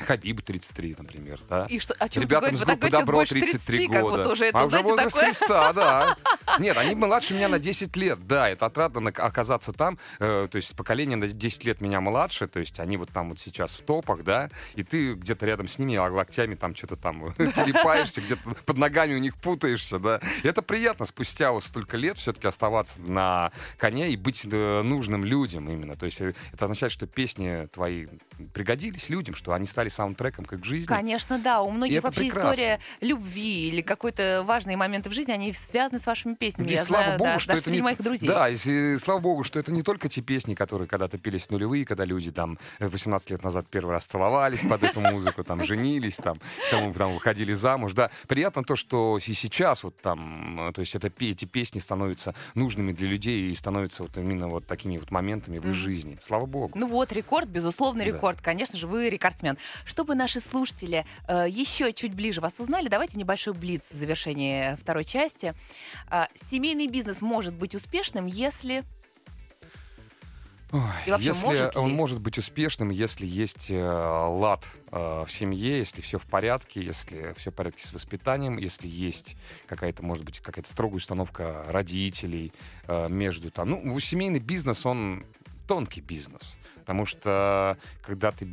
[0.00, 1.66] Хабибу 33, например, да.
[1.68, 2.60] И что, о чем Ребятам ты из говоришь?
[2.60, 4.16] Вы так группы говорите, «Добро» больше 33 30, как года.
[4.16, 5.28] будто уже это, а уже знаете, возраст такое...
[5.28, 6.16] Христа, да.
[6.58, 10.74] Нет, они младше меня на 10 лет, да, это отрадно оказаться там, э, то есть
[10.74, 14.24] поколение на 10 лет меня младше, то есть они вот там вот сейчас в топах,
[14.24, 18.78] да, и ты где-то рядом с ними а локтями там что-то там телепаешься, где-то под
[18.78, 20.20] ногами у них путаешься, да.
[20.42, 25.24] И это приятно спустя вот столько лет все-таки оставаться на коне и быть э, нужным
[25.24, 28.06] людям именно, то есть э, это означает, что песни твои
[28.54, 30.86] пригодились людям, что они стали саундтреком как жизни.
[30.86, 31.62] Конечно, да.
[31.62, 32.50] У многих вообще прекрасно.
[32.50, 36.68] история любви или какой-то важные моменты в жизни, они связаны с вашими песнями.
[36.68, 37.80] И Я слава знаю, богу, да, что это не...
[37.80, 38.28] моих друзей.
[38.28, 41.84] Да, и, слава богу, что это не только те песни, которые когда-то пелись в нулевые,
[41.84, 46.16] когда люди там э, 18 лет назад первый раз целовались под эту музыку, там женились,
[46.16, 46.38] там,
[46.70, 48.10] там, там выходили замуж, да.
[48.28, 52.92] Приятно то, что и сейчас вот там, э, то есть это, эти песни становятся нужными
[52.92, 56.18] для людей и становятся вот именно вот такими вот моментами в их жизни.
[56.20, 56.72] Слава богу.
[56.74, 58.12] Ну вот, рекорд, безусловный Да.
[58.12, 58.40] рекорд.
[58.40, 59.56] Конечно же, вы рекордсмен.
[59.84, 65.04] Чтобы наши слушатели э, еще чуть ближе вас узнали, давайте небольшой блиц в завершении второй
[65.04, 65.54] части.
[66.08, 68.84] А, семейный бизнес может быть успешным, если...
[70.72, 71.80] Ой, И вообще, если может ли?
[71.80, 76.80] он может быть успешным, если есть э, лад э, в семье, если все в порядке,
[76.80, 82.52] если все в порядке с воспитанием, если есть какая-то, может быть, какая-то строгая установка родителей
[82.86, 83.70] э, между там.
[83.70, 85.24] Ну, семейный бизнес, он
[85.66, 86.56] тонкий бизнес.
[86.90, 88.48] Потому что когда ты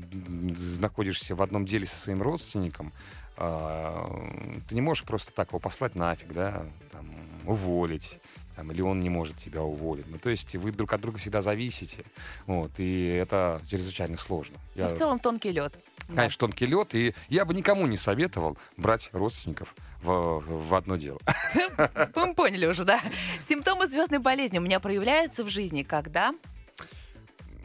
[0.79, 2.93] находишься в одном деле со своим родственником,
[3.35, 7.09] э, ты не можешь просто так его послать нафиг, да, там,
[7.47, 8.19] уволить,
[8.55, 10.05] там, или он не может тебя уволить.
[10.07, 12.03] Ну, то есть вы друг от друга всегда зависите,
[12.45, 14.57] вот, и это чрезвычайно сложно.
[14.75, 15.73] Ну, Я- в целом тонкий лед.
[16.13, 19.73] Конечно, тонкий лед, и я бы никому не советовал брать родственников
[20.03, 21.19] в, в одно дело.
[22.15, 23.01] Мы поняли уже, да.
[23.39, 26.35] Симптомы звездной болезни у меня проявляются в жизни, когда...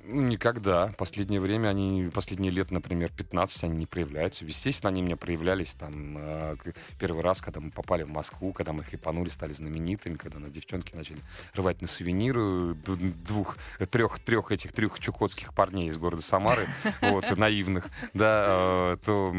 [0.04, 0.92] Никогда.
[0.98, 4.44] Последнее время они, последние лет, например, 15, они не проявляются.
[4.44, 6.56] Естественно, они меня проявлялись там э,
[6.98, 10.96] первый раз, когда мы попали в Москву, когда мы хайпанули, стали знаменитыми, когда нас девчонки
[10.96, 11.20] начали
[11.54, 13.58] рвать на сувениры двух,
[13.90, 16.66] трех, трех этих трех чукотских парней из города Самары,
[17.02, 19.36] вот, наивных, да, э, то,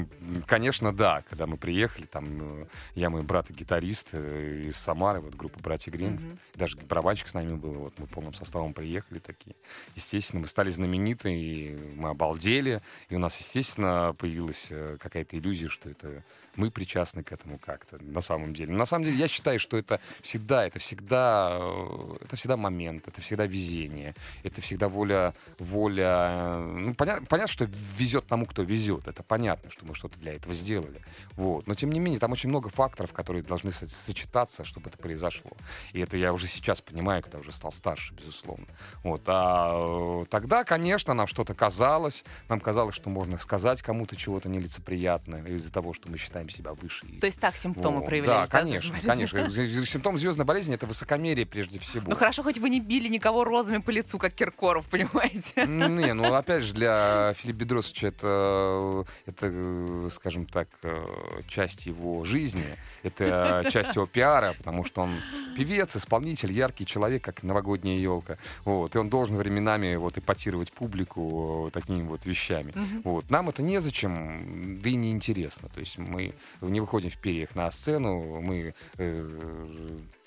[0.48, 2.26] конечно, да, когда мы приехали, там,
[2.62, 7.34] э, я, мой брат и гитарист из Самары, вот, группа «Братья Грим», даже барабанщик с
[7.34, 9.58] нами был, вот, мы полным составом приехали такие.
[9.96, 15.68] Естественно, мы стали знамениты, и мы обалдели, и у нас, естественно, появилась э, какая-то иллюзия,
[15.70, 16.24] что это
[16.56, 18.74] мы причастны к этому как-то на самом деле.
[18.74, 23.22] На самом деле я считаю, что это всегда, это всегда, э, это всегда момент, это
[23.22, 26.28] всегда везение, это всегда воля, воля.
[26.32, 29.08] э, Ну, понятно, понятно, что везет тому, кто везет.
[29.08, 31.02] Это понятно, что мы что-то для этого сделали.
[31.34, 31.66] Вот.
[31.66, 35.52] Но тем не менее, там очень много факторов, которые должны со- сочетаться, чтобы это произошло.
[35.92, 38.68] И это я уже сейчас понимаю, когда уже стал старше, безусловно.
[39.04, 39.24] Вот.
[39.26, 45.42] А э, тогда, конечно, нам что-то казалось, нам казалось, что можно сказать кому-то чего-то нелицеприятное
[45.46, 47.06] из-за того, что мы считаем себя выше.
[47.22, 48.06] То есть так симптомы Вот.
[48.08, 48.50] проявлялись?
[48.50, 49.50] Да, да, конечно, конечно.
[49.50, 52.04] З- Симптом звездной болезни это высокомерие прежде всего.
[52.10, 55.66] Ну хорошо, хоть вы не били никого розами по лицу, как Киркоров, понимаете?
[55.66, 61.06] Не, ну опять же, для Филиппа Бедросовича это, это, э, скажем так, э,
[61.48, 62.66] часть его жизни,
[63.04, 65.16] это часть его пиара, потому что он
[65.56, 68.38] певец, исполнитель, яркий человек, как новогодняя елка.
[68.66, 72.74] Вот, и он должен временами вот эпатировать публику э, такими вот вещами.
[73.04, 73.30] Вот.
[73.32, 75.70] Нам это незачем, да и неинтересно.
[75.70, 78.74] То есть мы не выходим в перьях на сцену, мы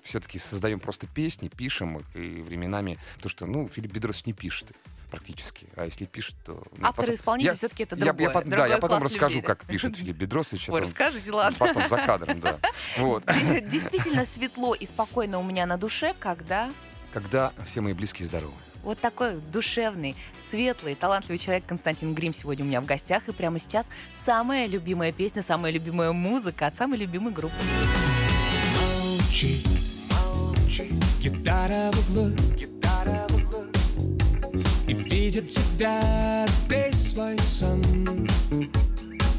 [0.03, 4.71] все-таки создаем просто песни, пишем их, и временами, потому что, ну, Филипп Бедросович не пишет
[5.11, 5.67] практически.
[5.77, 6.63] А если пишет, то...
[6.77, 9.03] ну, Автор и потом- Я- всё-таки это я- я другое, пот- Да, другой я потом
[9.03, 10.69] расскажу, людей, как пишет Филипп Бедросович.
[10.69, 11.57] Ой, расскажите, ладно.
[11.59, 12.59] Потом за кадром, да.
[12.99, 13.25] Вот.
[13.27, 16.73] Де- Действительно светло и спокойно у меня на душе, когда
[17.13, 18.53] Когда все мои близкие здоровы.
[18.87, 20.15] Вот такой душевный,
[20.49, 23.29] светлый, талантливый человек Константин Грим сегодня у меня в гостях.
[23.29, 27.57] И прямо сейчас самая любимая песня, самая любимая музыка от самой любимой группы.
[30.11, 33.67] молчит Гитара в углу.
[34.87, 38.29] И видит тебя ты свой сон.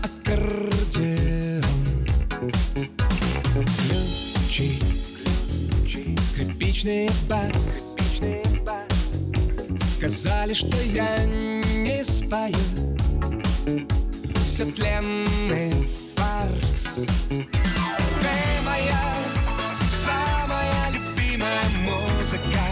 [0.04, 1.64] Аккордеон.
[4.46, 4.78] Ключи.
[6.20, 7.87] Скрипичный бас
[10.08, 12.56] Сказали, что я не спою.
[14.46, 15.74] Все тленный
[16.16, 17.06] фарс.
[17.28, 17.46] Ты
[18.66, 19.04] моя
[20.06, 22.64] самая любимая музыка.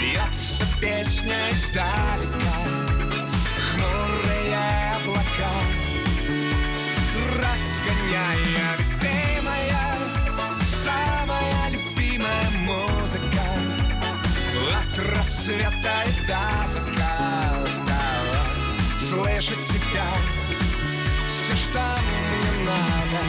[0.00, 2.56] Льется песня издалека
[3.68, 4.56] Хмурые
[4.94, 5.52] облака.
[7.36, 9.98] Разгоняя ты моя
[10.82, 13.44] самая любимая музыка.
[14.70, 15.91] От рассвета
[19.92, 20.04] тебя,
[21.28, 23.20] все, что мне надо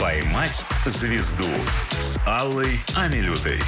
[0.00, 1.48] «Поймать звезду»
[1.98, 3.58] с Аллой Амилютой.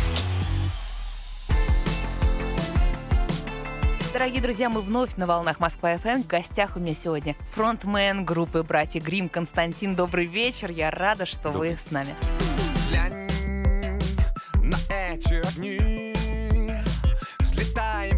[4.12, 6.22] Дорогие друзья, мы вновь на волнах Москва ФМ.
[6.22, 9.94] В гостях у меня сегодня фронтмен группы «Братья Грим» Константин.
[9.94, 10.70] Добрый вечер.
[10.70, 11.70] Я рада, что Добрый.
[11.70, 12.14] вы с нами.
[12.88, 13.28] Глянь
[14.54, 16.14] на эти огни
[17.40, 18.17] Взлетаем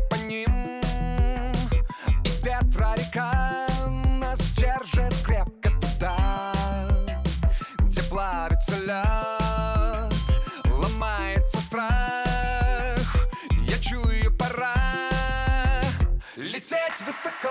[16.61, 17.49] Лететь высоко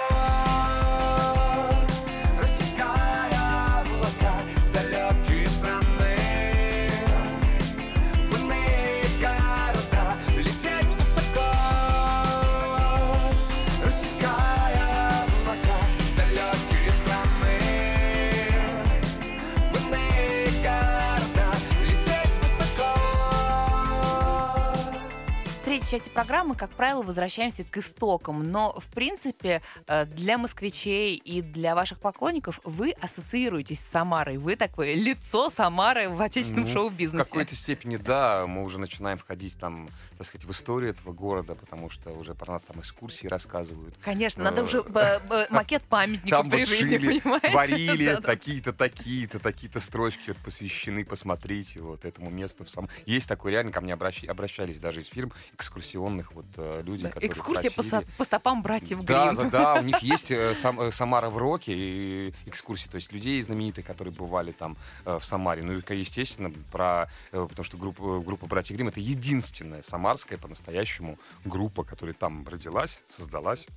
[25.89, 28.51] части программы, как правило, возвращаемся к истокам.
[28.51, 34.37] Но, в принципе, э, для москвичей и для ваших поклонников вы ассоциируетесь с Самарой.
[34.37, 37.23] Вы такое лицо Самары в отечественном Ну, шоу-бизнесе.
[37.23, 41.55] В какой-то степени, да, мы уже начинаем входить там, так сказать, в историю этого города,
[41.55, 43.95] потому что уже про нас там экскурсии рассказывают.
[44.01, 47.49] Конечно, надо Э, уже б- б- макет памятника при жизни, понимаете?
[47.51, 52.65] варили, такие-то, такие-то, такие-то строчки посвящены, посмотрите вот этому месту.
[53.05, 55.31] Есть такой, реально ко мне обращ- обращались даже из фирм
[55.79, 58.05] экскурсионных вот э, люди, Да, которые Экскурсия по, просили.
[58.17, 59.49] по стопам братьев Да, Гримм.
[59.49, 63.11] да, да, у них есть э, сам- э, Самара в роке и экскурсии, то есть
[63.11, 65.63] людей знаменитых, которые бывали там в Самаре.
[65.63, 71.83] Ну и, естественно, про, потому что группа, группа «Братья Грим это единственная самарская по-настоящему группа,
[71.83, 73.67] которая там родилась, создалась,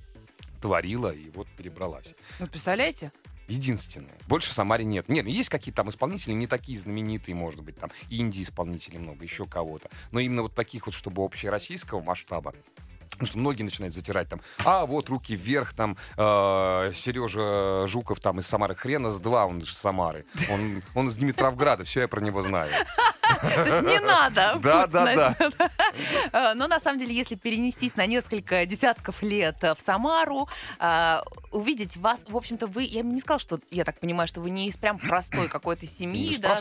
[0.61, 2.13] творила и вот перебралась.
[2.39, 3.11] Вот представляете?
[3.47, 4.15] Единственное.
[4.27, 5.09] Больше в Самаре нет.
[5.09, 9.45] Нет, ну, есть какие-то там исполнители, не такие знаменитые, может быть, там инди-исполнителей много, еще
[9.45, 9.89] кого-то.
[10.11, 12.53] Но именно вот таких вот, чтобы общероссийского масштаба,
[13.13, 18.39] Потому что многие начинают затирать там, а вот руки вверх, там э, Сережа Жуков там
[18.39, 20.25] из Самары, хрена с два, он из Самары.
[20.49, 22.71] Он, он из Димитровграда, все я про него знаю.
[23.23, 24.59] То есть не надо.
[24.63, 25.35] Да, да, да.
[26.31, 30.47] Э, Но на самом деле, если перенестись на несколько десятков лет э, в Самару,
[30.79, 31.19] э,
[31.51, 34.49] увидеть вас, в общем-то, вы, я бы не сказала, что, я так понимаю, что вы
[34.51, 36.57] не из прям простой какой-то семьи, да,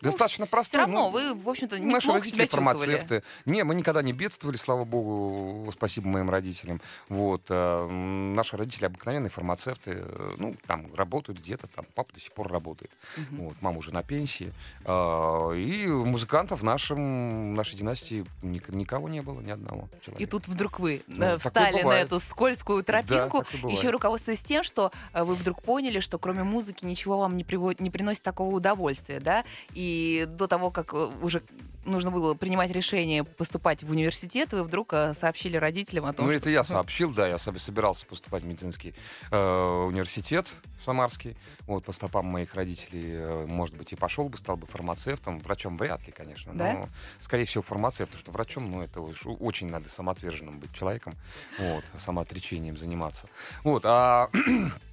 [0.00, 2.76] ну, Достаточно Все простой, равно ну, вы, в общем-то, Наши неплохо родители себя чувствовали.
[2.96, 3.22] фармацевты.
[3.44, 6.80] Не, мы никогда не бедствовали, слава богу, спасибо моим родителям.
[7.08, 7.42] Вот.
[7.48, 9.92] э, Наши родители обыкновенные фармацевты.
[10.04, 12.90] э, Ну, там работают где-то, там папа до сих пор работает.
[13.32, 14.52] Вот, мама уже на пенсии.
[14.84, 20.22] А, И музыкантов в нашем, нашей династии ник- никого не было, ни одного человека.
[20.22, 23.78] И тут вдруг вы Ну, э, встали на эту скользкую тропинку, бывает.
[23.78, 27.80] еще руководствуясь тем, что э, вы вдруг поняли, что кроме музыки ничего вам не, приводит,
[27.80, 29.44] не приносит такого удовольствия, да?
[29.72, 29.85] И
[30.28, 31.42] до того, как э, уже
[31.84, 36.32] нужно было принимать решение поступать в университет, вы вдруг э, сообщили родителям о том, Ну,
[36.32, 36.38] что...
[36.40, 38.94] это я сообщил, да, я собирался поступать в медицинский
[39.30, 40.46] э, университет
[40.84, 45.40] самарский, вот, по стопам моих родителей, э, может быть, и пошел бы, стал бы фармацевтом,
[45.40, 46.88] врачом вряд ли, конечно, но, Да?
[47.18, 51.14] скорее всего, фармацевт, потому что врачом, ну, это уж очень надо самоотверженным быть человеком,
[51.58, 53.28] вот, самоотречением заниматься.
[53.64, 54.30] Вот, а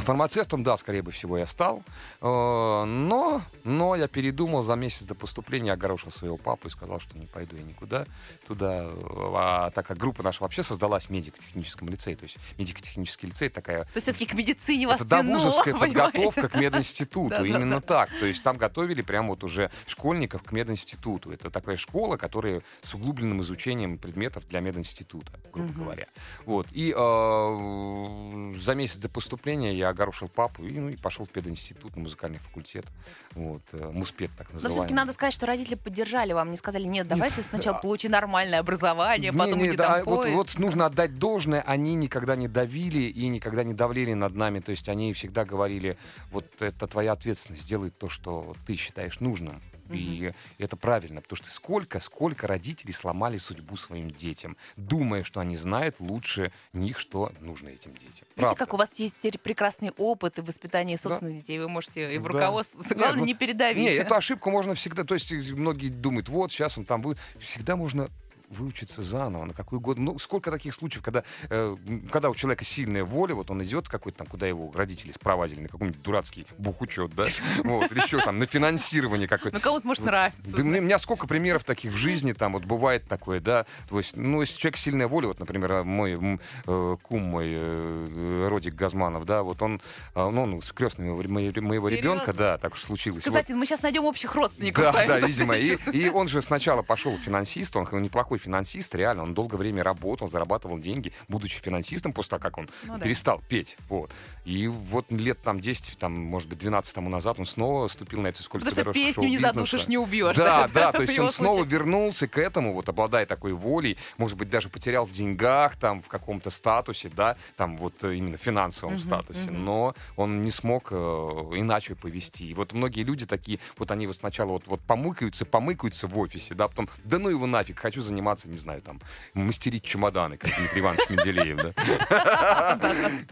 [0.00, 1.82] Фармацевтом, да, скорее бы всего, я стал.
[2.20, 7.18] Э, Но, но я передумал за месяц до поступления, огорошил своего папу и сказал, что
[7.18, 8.06] не пойду я никуда
[8.54, 8.90] туда.
[9.34, 13.84] А так как группа наша вообще создалась в медико-техническом лицее, то есть медико-технический лицей такая...
[13.84, 15.94] То есть все-таки к медицине вас Это тянуло, понимаете?
[15.94, 17.44] подготовка к мединституту.
[17.44, 18.10] Именно так.
[18.20, 21.32] То есть там готовили прям вот уже школьников к мединституту.
[21.32, 26.06] Это такая школа, которая с углубленным изучением предметов для мединститута, грубо говоря.
[26.44, 26.66] Вот.
[26.72, 31.96] И э, за месяц до поступления я огорошил папу и, ну, и пошел в пединститут
[31.96, 32.86] на музыкальный факультет.
[33.34, 33.62] Вот.
[33.72, 34.78] э, Муспед так Но называемый.
[34.78, 38.08] все-таки надо сказать, что родители поддержали вам, не сказали, нет, давай ты сначала а- получи
[38.42, 42.36] нормальное образование, Не, потом не, иди да, там вот, вот нужно отдать должное, они никогда
[42.36, 44.60] не давили и никогда не давлели над нами.
[44.60, 45.96] То есть они всегда говорили,
[46.30, 49.60] вот это твоя ответственность, делай то, что ты считаешь нужным.
[49.90, 55.54] И это правильно, потому что сколько, сколько родителей сломали судьбу своим детям, думая, что они
[55.54, 58.08] знают лучше них, что нужно этим детям.
[58.08, 58.56] Видите, Правда.
[58.56, 62.22] как у вас есть теперь прекрасный опыт и воспитание собственных детей, вы можете и в
[62.22, 62.28] Да.
[62.28, 63.82] руководство, Нет, главное, ну, не передавить.
[63.82, 67.76] Не, эту ошибку можно всегда, то есть многие думают, вот сейчас он там вы, всегда
[67.76, 68.08] можно
[68.52, 69.98] выучиться заново, на какой год.
[69.98, 71.76] Ну, сколько таких случаев, когда, э,
[72.10, 75.68] когда у человека сильная воля, вот он идет какой-то там, куда его родители спровадили, на
[75.68, 77.26] какой-нибудь дурацкий бухучет, да,
[77.64, 79.56] вот, или еще там на финансирование какое-то.
[79.56, 80.56] Ну, кому-то может нравится.
[80.56, 83.66] Да у меня сколько примеров таких в жизни, там вот бывает такое, да.
[83.88, 88.74] То есть, ну, если человек сильная воля, вот, например, мой э, кум мой, э, Родик
[88.74, 89.80] Газманов, да, вот он,
[90.14, 93.24] а, ну, он с крестным моего, моего ребенка, да, так уж случилось.
[93.26, 93.34] Вот.
[93.34, 94.84] Кстати, мы сейчас найдем общих родственников.
[94.92, 95.56] Да, да, видимо.
[95.56, 100.28] И, и он же сначала пошел финансист, он неплохой финансист, реально, он долгое время работал,
[100.28, 103.00] зарабатывал деньги, будучи финансистом, после того, как он Ну да.
[103.00, 103.76] перестал петь.
[103.88, 104.10] Вот.
[104.44, 108.28] И вот лет там 10, там, может быть, 12 тому назад он снова ступил на
[108.28, 110.36] эту скользкую Потому что песню не задушишь, не убьешь.
[110.36, 114.36] Да, да, да, то есть он снова вернулся к этому, вот обладая такой волей, может
[114.36, 119.50] быть, даже потерял в деньгах, там, в каком-то статусе, да, там вот именно финансовом статусе,
[119.50, 122.48] но он не смог э, иначе повести.
[122.48, 126.54] И вот многие люди такие, вот они вот сначала вот, вот помыкаются, помыкаются в офисе,
[126.54, 129.00] да, потом, да ну его нафиг, хочу заниматься, не знаю, там,
[129.34, 132.80] мастерить чемоданы, как Дмитрий Иванович Менделеев, да.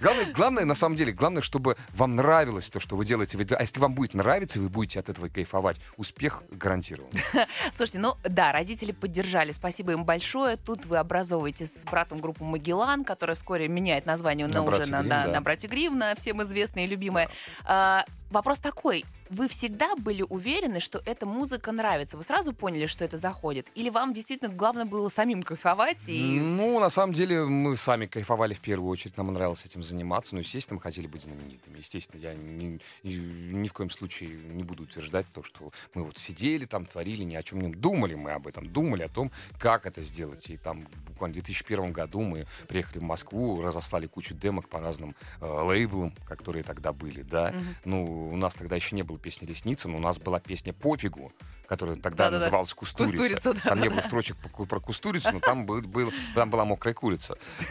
[0.34, 3.38] Главное, на самом деле, главное, чтобы вам нравилось то, что вы делаете.
[3.56, 7.10] А если вам будет нравиться, вы будете от этого кайфовать, успех гарантирован.
[7.72, 10.56] Слушайте, ну да, родители поддержали, спасибо им большое.
[10.56, 14.98] Тут вы образовываете с братом группу «Магеллан», которая вскоре меняет название На уже «Братья на,
[15.00, 15.32] Гримм», на, да.
[15.32, 17.28] на «Братья Гримм», на всем известная и любимая.
[17.64, 19.04] А, вопрос такой.
[19.28, 22.16] Вы всегда были уверены, что эта музыка нравится?
[22.16, 23.68] Вы сразу поняли, что это заходит?
[23.76, 26.08] Или вам действительно главное было самим кайфовать?
[26.08, 26.40] И...
[26.40, 29.16] Ну, на самом деле, мы сами кайфовали в первую очередь.
[29.16, 30.34] Нам нравилось этим заниматься.
[30.34, 31.78] Ну, естественно, мы хотели быть знаменитыми.
[31.78, 36.64] Естественно, я ни, ни- в коем случае не буду утверждать то, что мы вот сидели
[36.64, 38.66] там, творили, ни о чем не думали мы об этом.
[38.72, 40.50] Думали о том, как это сделать.
[40.50, 45.14] И там буквально в 2001 году мы приехали в Москву, разослали кучу демок по разным
[45.40, 47.54] э, лейблам, которые тогда были, да.
[47.84, 51.32] Ну, у нас тогда еще не было песни «Ресница», но у нас была песня «Пофигу»,
[51.70, 52.44] которая тогда Да-да-да.
[52.44, 53.16] называлась «Кустурица».
[53.16, 54.36] «Кустурица», да, Там не было строчек
[54.68, 57.38] про кустурицу, но там, был, был- там была мокрая курица.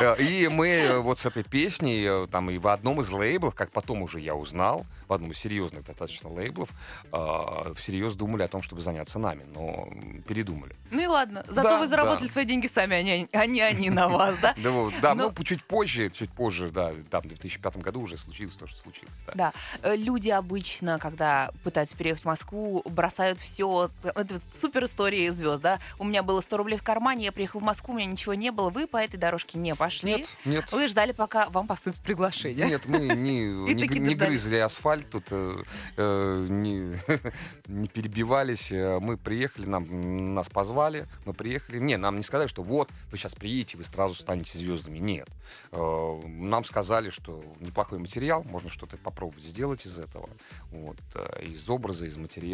[0.00, 0.14] Да.
[0.14, 3.72] И мы э, вот с этой песней, э, там и в одном из лейблов, как
[3.72, 6.70] потом уже я узнал, в одном из серьезных достаточно лейблов,
[7.12, 9.88] э, всерьез думали о том, чтобы заняться нами, но
[10.28, 10.76] передумали.
[10.90, 12.32] Ну и ладно, зато Да, вы заработали да.
[12.32, 12.96] свои деньги сами,
[13.32, 14.54] а не, а они на вас, да?
[14.62, 14.70] Да,
[15.02, 18.66] да, Но- ну, чуть позже, чуть позже, да, там, в 2005 году уже случилось то,
[18.66, 19.14] что случилось.
[19.26, 19.32] да.
[19.34, 19.52] Да,
[19.82, 23.90] Э, люди обычно, когда пытаются переехать в Москву, бросают все.
[24.02, 25.78] Это супер истории звезд, да?
[25.98, 28.50] У меня было 100 рублей в кармане, я приехал в Москву, у меня ничего не
[28.50, 28.70] было.
[28.70, 30.16] Вы по этой дорожке не пошли.
[30.16, 30.72] Нет, нет.
[30.72, 32.66] Вы ждали, пока вам поступит приглашение.
[32.66, 33.44] Нет, мы не,
[33.74, 35.62] не, не грызли асфальт, тут э,
[35.96, 36.96] э, не,
[37.66, 38.72] не перебивались.
[38.72, 41.78] Э, Мы приехали, нам, нас позвали, мы приехали.
[41.78, 44.98] Не, нам не сказали, что вот, вы сейчас приедете, вы сразу станете звездами.
[44.98, 45.28] Нет.
[45.72, 50.28] Э, Нам сказали, что неплохой материал, можно что-то попробовать сделать из этого.
[50.70, 52.49] Вот, э, из образа, из материала,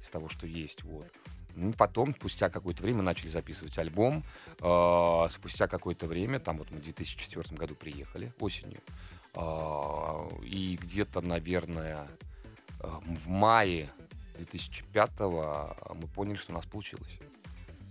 [0.00, 0.82] из того, что есть.
[0.84, 1.06] Вот.
[1.56, 4.24] Ну, Потом, спустя какое-то время, начали записывать альбом.
[4.60, 8.80] Э, Спустя какое-то время, там вот мы в 2004 году приехали осенью.
[9.34, 12.06] А, И где-то, наверное,
[12.80, 13.88] э, в мае
[14.36, 15.20] 2005
[15.94, 17.18] мы поняли, что у нас получилось.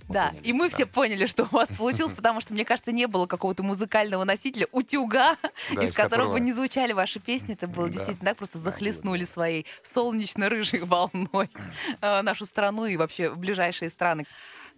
[0.07, 0.75] Мы Да, поняли, и мы да.
[0.75, 4.67] все поняли, что у вас получилось, потому что, мне кажется, не было какого-то музыкального носителя,
[4.71, 5.37] утюга,
[5.73, 7.53] Да, из из которого которого- бы не звучали ваши песни.
[7.53, 7.93] Это было Да.
[7.93, 11.49] действительно так, просто захлестнули своей солнечно-рыжей волной
[12.01, 14.25] э, нашу страну и вообще ближайшие страны.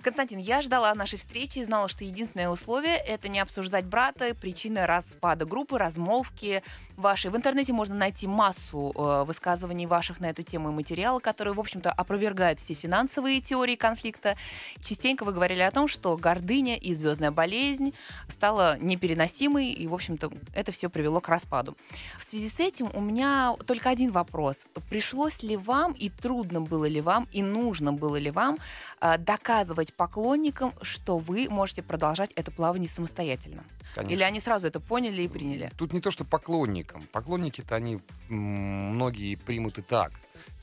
[0.02, 4.86] Константин, я ждала нашей встречи и знала, что единственное условие— это не обсуждать брата, причины
[4.86, 6.62] распада группы, размолвки
[6.96, 7.32] вашей.
[7.32, 11.60] В интернете можно найти массу э, высказываний ваших на эту тему и материалы, которые, в
[11.60, 14.38] общем-то, опровергают все финансовые теории конфликта.
[14.84, 17.94] Частенько вы говорили о том, что гордыня и звездная болезнь
[18.28, 21.76] стала непереносимой, и, в общем-то, это все привело к распаду.
[22.20, 24.68] В связи с этим у меня только один вопрос.
[24.90, 28.60] Пришлось ли вам, и трудно было ли вам, и нужно было ли вам
[29.02, 33.64] э, доказывать поклонникам, что вы можете продолжать это плавание самостоятельно?
[33.94, 34.14] Конечно.
[34.14, 35.72] Или они сразу это поняли и приняли?
[35.78, 37.08] Тут не то, что поклонникам.
[37.12, 40.12] Поклонники-то они многие примут и так.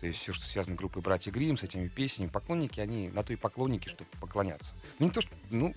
[0.02, 3.22] То есть все, что связано с группой «Братья Гримм», с этими песнями, поклонники, они на
[3.22, 4.74] то и поклонники, чтобы поклоняться.
[4.98, 5.76] Ну, не то, что, ну,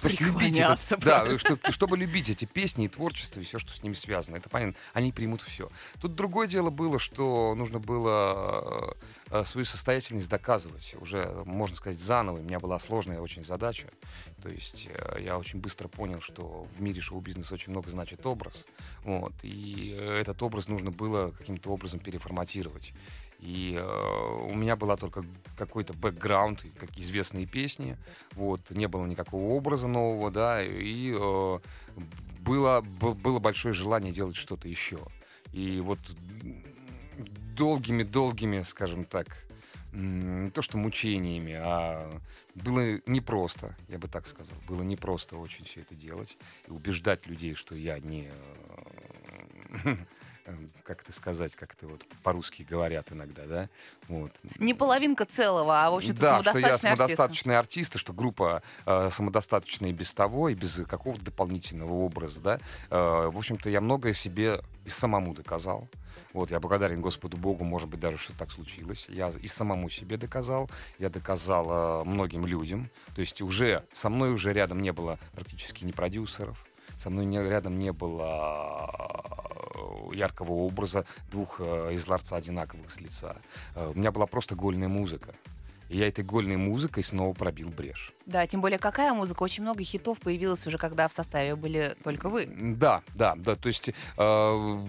[0.00, 1.38] то, что любить это- Да, правильно.
[1.40, 4.36] что- чтобы любить эти песни и творчество, и все, что с ними связано.
[4.36, 4.76] Это понятно.
[4.92, 5.68] Они примут все.
[6.00, 8.96] Тут другое дело было, что нужно было
[9.30, 10.94] э, свою состоятельность доказывать.
[11.00, 12.38] Уже, можно сказать, заново.
[12.38, 13.88] У меня была сложная очень задача.
[14.40, 18.66] То есть э, я очень быстро понял, что в мире шоу-бизнеса очень много значит образ.
[19.02, 22.92] Вот, и э, этот образ нужно было каким-то образом переформатировать.
[23.44, 25.22] И э, у меня была только
[25.54, 27.98] какой-то бэкграунд, как известные песни.
[28.32, 31.58] Вот, не было никакого образа нового, да, и э,
[32.40, 34.98] было, было большое желание делать что-то еще.
[35.52, 35.98] И вот
[37.54, 39.26] долгими-долгими, скажем так,
[39.92, 42.18] не то что мучениями, а
[42.54, 44.56] было непросто, я бы так сказал.
[44.66, 48.30] Было непросто очень все это делать и убеждать людей, что я не...
[50.84, 53.68] Как это сказать, как это вот по-русски говорят иногда, да?
[54.08, 54.32] Вот.
[54.58, 56.98] Не половинка целого, а, в общем-то, Да, что я самодостаточный артист.
[56.98, 62.40] самодостаточный артист, и что группа э, самодостаточная и без того, и без какого-то дополнительного образа,
[62.40, 62.60] да.
[62.90, 65.88] Э, в общем-то, я многое себе и самому доказал.
[66.34, 69.06] Вот, я благодарен Господу Богу, может быть, даже что так случилось.
[69.08, 70.68] Я и самому себе доказал,
[70.98, 72.90] я доказал э, многим людям.
[73.14, 76.58] То есть уже со мной уже рядом не было практически ни продюсеров,
[77.04, 78.88] со мной не, рядом не было
[79.74, 83.36] э, яркого образа двух э, из ларца одинаковых с лица.
[83.74, 85.34] Э, у меня была просто гольная музыка.
[85.90, 88.14] И я этой гольной музыкой снова пробил брешь.
[88.26, 89.42] Да, тем более какая музыка?
[89.42, 92.46] Очень много хитов появилось уже, когда в составе были только вы.
[92.46, 93.54] Да, да, да.
[93.54, 94.84] То есть э,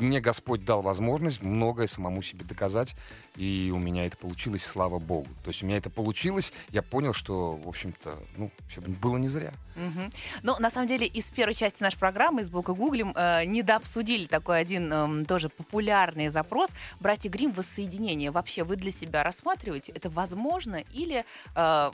[0.00, 2.96] мне Господь дал возможность многое самому себе доказать,
[3.36, 5.28] и у меня это получилось, слава Богу.
[5.44, 9.28] То есть у меня это получилось, я понял, что, в общем-то, ну, все было не
[9.28, 9.52] зря.
[9.76, 10.10] Мгм.
[10.42, 14.58] Ну, на самом деле, из первой части нашей программы, из блока Гуглим, э, недообсудили такой
[14.60, 16.70] один эм, тоже популярный запрос.
[16.98, 18.30] Братья Грим воссоединение.
[18.30, 21.24] Вообще, вы для себя рассматриваете, это возможно или
[21.54, 21.90] э,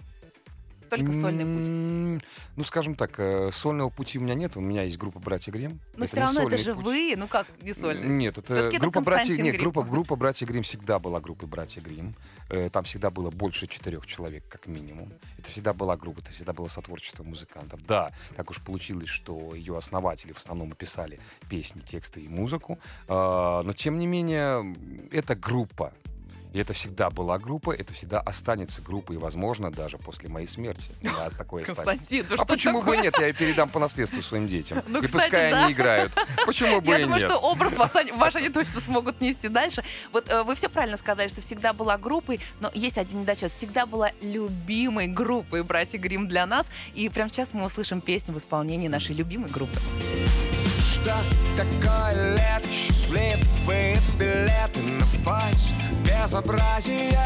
[0.89, 2.23] только сольный путь?
[2.57, 4.57] Ну, скажем так, э, сольного пути у меня нет.
[4.57, 5.81] У меня есть группа «Братья Грим».
[5.97, 8.09] Но все равно это же вы, ну как не сольный?
[8.09, 9.63] Нет, это Всё-таки это группа «Братья Константин нет, Грим.
[9.63, 12.15] группа, группа «Братья Грим» всегда была группой «Братья Грим».
[12.49, 15.13] Э, Там всегда было больше четырех человек, как минимум.
[15.39, 17.85] Это всегда была группа, это всегда было сотворчество музыкантов.
[17.87, 21.19] Да, так уж получилось, что ее основатели в основном писали
[21.49, 22.79] песни, тексты и музыку.
[23.09, 24.75] А, Но, тем не менее,
[25.11, 25.93] это группа.
[26.53, 30.91] И это всегда была группа, это всегда останется группой, возможно, даже после моей смерти.
[31.03, 31.85] Да, такое останется.
[31.85, 32.97] Константин, ты А что почему такое?
[32.99, 33.19] бы нет?
[33.19, 34.83] Я передам по наследству своим детям.
[34.87, 35.65] Ну, и кстати, пускай да.
[35.65, 36.13] они играют.
[36.47, 37.31] Почему бы Я и думаю, нет?
[37.31, 39.85] что образ вас ваш они точно смогут нести дальше.
[40.13, 43.51] Вот э, вы все правильно сказали, что всегда была группой, но есть один недочет.
[43.51, 46.67] Всегда была любимой группой «Братья Грим» для нас.
[46.95, 49.79] И прямо сейчас мы услышим песню в исполнении нашей любимой группы.
[51.07, 51.15] Что
[51.57, 55.77] такое лето, счастливые билеты на поезд.
[56.05, 57.17] Безобразие,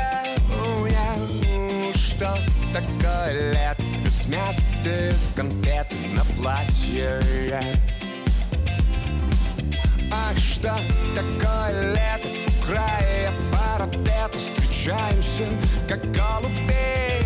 [0.62, 1.14] уя,
[1.48, 2.36] у, что
[2.74, 7.22] такое лето Смятые конфеты на платье.
[10.12, 10.76] Ах, что
[11.14, 15.48] такое лето У края парапета Встречаемся,
[15.88, 17.24] как голубей.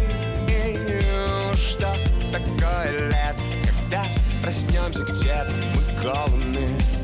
[1.56, 1.96] Что
[2.30, 4.04] такое лето Когда
[4.40, 6.68] проснемся где-то Мы голодны
[7.00, 7.03] И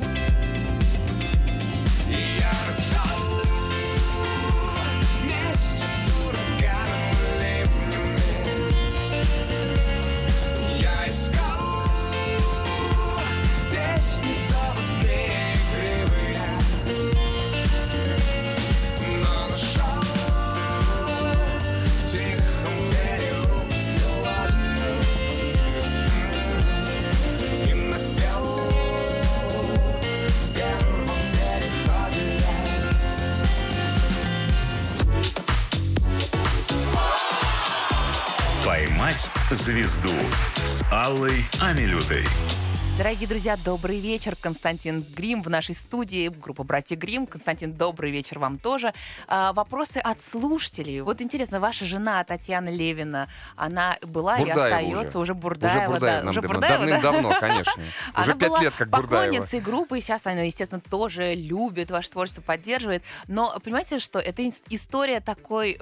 [39.51, 40.13] звезду»
[40.57, 42.25] с Аллой Амилютой.
[42.99, 44.37] Дорогие друзья, добрый вечер.
[44.39, 47.27] Константин Грим в нашей студии, группа «Братья Грим».
[47.27, 48.93] Константин, добрый вечер вам тоже.
[49.27, 51.01] А, вопросы от слушателей.
[51.01, 53.27] Вот интересно, ваша жена Татьяна Левина,
[53.57, 55.41] она была и Бурдаева остается уже, уже.
[55.41, 55.79] Бурдаева.
[55.79, 56.53] Уже Бурдаева да, уже давно.
[56.53, 57.01] Бурдаева, да?
[57.01, 57.83] Давным-давно, конечно.
[58.19, 59.25] Уже пять лет как Бурдаева.
[59.25, 63.03] поклонницей группы, и сейчас она, естественно, тоже любит ваше творчество, поддерживает.
[63.29, 65.79] Но понимаете, что это ис- история такой...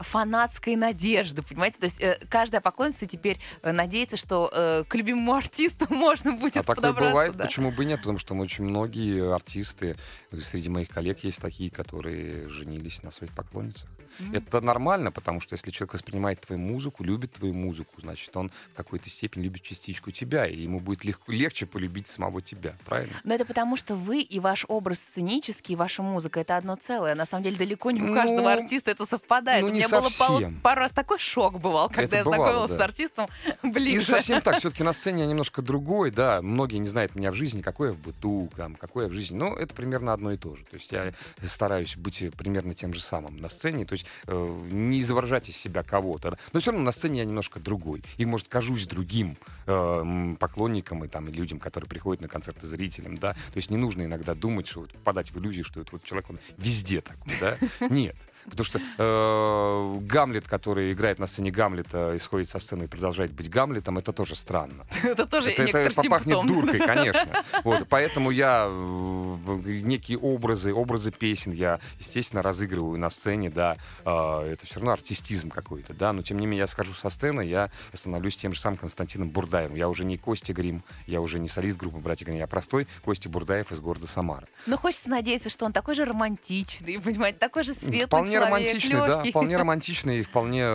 [0.00, 1.78] фанатской надежды, понимаете?
[1.78, 6.56] То есть э, каждая поклонница теперь э, надеется, что э, к любимому артисту можно будет
[6.56, 7.10] А такое подобраться.
[7.10, 7.44] бывает, да.
[7.44, 8.00] почему бы и нет?
[8.00, 9.96] Потому что очень многие артисты,
[10.40, 13.88] среди моих коллег есть такие, которые женились на своих поклонницах.
[14.32, 18.76] Это нормально, потому что если человек воспринимает твою музыку, любит твою музыку, значит, он в
[18.76, 23.14] какой-то степени любит частичку тебя, и ему будет легко, легче полюбить самого тебя, правильно?
[23.24, 27.14] Но это потому, что вы и ваш образ сценический, и ваша музыка— это одно целое.
[27.14, 29.62] На самом деле далеко не у Ну, каждого артиста это совпадает.
[29.62, 32.44] ну, у не меня было пару, пару раз такой шок бывал, когда Это я бывало,
[32.44, 32.76] знакомилась да.
[32.76, 33.28] с артистом
[33.62, 34.06] Не ближе.
[34.06, 34.58] совсем так.
[34.60, 36.42] Все-таки на сцене я немножко другой, да.
[36.42, 39.36] Многие не знают меня в жизни, какой я в быту, там, какой я в жизни.
[39.36, 40.64] Но это примерно одно и то же.
[40.64, 41.12] То есть я
[41.42, 43.84] стараюсь быть примерно тем же самым на сцене.
[43.84, 46.38] То есть не изображать из себя кого-то.
[46.52, 48.02] Но все равно на сцене я немножко другой.
[48.16, 49.36] И, может, кажусь другим
[49.66, 53.34] э, поклонникам и, там, и людям, которые приходят на концерты зрителям, да.
[53.34, 56.30] То есть не нужно иногда думать, что вот впадать в иллюзию, что это вот человек,
[56.30, 57.56] он везде такой, да.
[57.88, 58.16] Нет.
[58.50, 63.50] Потому что э, Гамлет, который играет на сцене Гамлета, исходит со сцены и продолжает быть
[63.50, 64.86] Гамлетом, это тоже странно.
[65.02, 66.46] Это тоже Это, некоторый это попахнет симптом.
[66.46, 67.44] дуркой, конечно.
[67.64, 73.76] Вот, поэтому я э, некие образы, образы песен я, естественно, разыгрываю на сцене, да.
[74.04, 76.12] э, это все равно артистизм какой-то, да.
[76.12, 79.76] Но тем не менее я схожу со сцены, я становлюсь тем же самым Константином Бурдаевым.
[79.76, 83.28] Я уже не Костя Грим, я уже не солист группы «Братья Грим», я простой Костя
[83.28, 84.46] Бурдаев из города Самара.
[84.66, 89.00] Но хочется надеяться, что он такой же романтичный, понимаете, такой же светлый вполне человек, романтичный,
[89.00, 89.30] да, легкий.
[89.30, 90.68] вполне романтичный и вполне,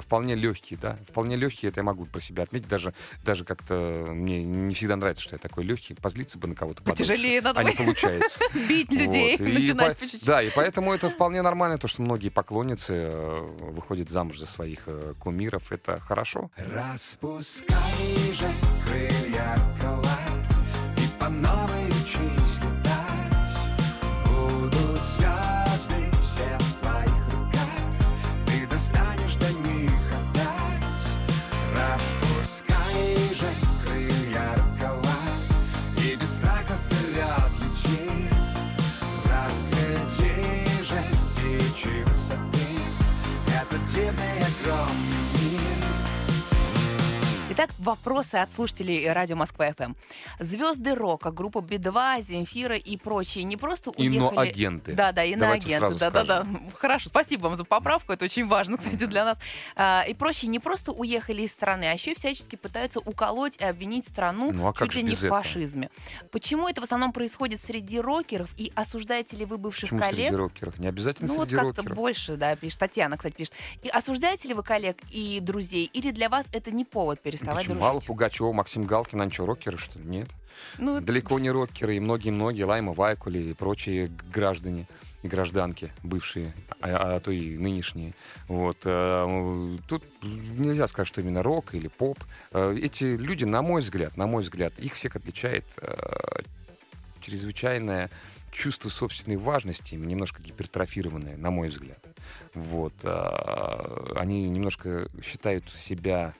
[0.00, 1.66] вполне легкий, да, вполне легкий.
[1.66, 2.68] Это я могу про себя отметить.
[2.68, 5.94] Даже, даже как-то мне не всегда нравится, что я такой легкий.
[5.94, 8.40] Позлиться бы на кого-то Потяжелее надо а не получается.
[8.68, 9.48] Бить людей, Вот.
[9.48, 10.06] И начинать по-.
[10.22, 14.84] Да, и поэтому это вполне нормально, то, что многие поклонницы э, выходят замуж за своих
[14.86, 15.72] э, кумиров.
[15.72, 16.50] Это хорошо.
[16.56, 17.76] Распускай
[18.32, 18.48] же
[18.86, 20.18] крылья крыла
[20.96, 21.79] И по новой
[47.80, 49.94] вопросы от слушателей радио Москва ФМ.
[50.38, 54.16] Звезды рока, группа Би-2, Земфира и прочие не просто уехали...
[54.16, 54.92] Иноагенты.
[54.92, 55.98] Да, да, иноагенты.
[55.98, 56.46] Да, да, да.
[56.74, 59.38] Хорошо, спасибо вам за поправку, это очень важно, кстати, для нас.
[59.76, 64.06] А, и прочие не просто уехали из страны, а еще всячески пытаются уколоть и обвинить
[64.06, 65.90] страну Ну, а чуть ли не в фашизме.
[66.30, 68.50] Почему это в основном происходит среди рокеров?
[68.56, 70.26] И осуждаете ли вы бывших Почему коллег?
[70.26, 70.78] среди рокеров?
[70.78, 71.96] Не обязательно Ну вот среди как-то рокеров.
[71.96, 73.54] больше, да, пишет Татьяна, кстати, пишет.
[73.82, 77.69] И осуждаете ли вы коллег и друзей, или для вас это не повод переставать?
[77.74, 77.88] Дружить?
[77.88, 80.04] Алла Пугачева, Максим Галкин, они что, рокеры, что ли?
[80.06, 80.28] Нет.
[80.78, 84.86] Ну, Далеко не рокеры, и многие-многие, Лайма Вайкули и прочие граждане
[85.22, 88.14] и гражданки, бывшие, а, а то и нынешние.
[88.48, 88.78] Вот.
[88.84, 92.18] э, Тут нельзя сказать, что именно рок или поп.
[92.52, 96.40] Э, Эти люди, на мой взгляд, на мой взгляд, их всех отличает э,
[97.20, 98.10] чрезвычайное
[98.50, 102.04] чувство собственной важности, немножко гипертрофированное, на мой взгляд.
[102.54, 102.94] Вот.
[104.16, 106.34] Они немножко считают себя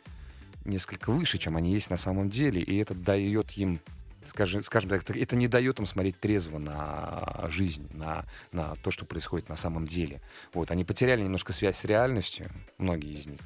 [0.65, 3.81] несколько выше, чем они есть на самом деле, и это дает им,
[4.25, 9.05] скажем, скажем так, это- не дает им смотреть трезво на жизнь, на, на то, что
[9.05, 10.21] происходит на самом деле.
[10.53, 13.41] Вот, они потеряли немножко связь с реальностью, многие из них,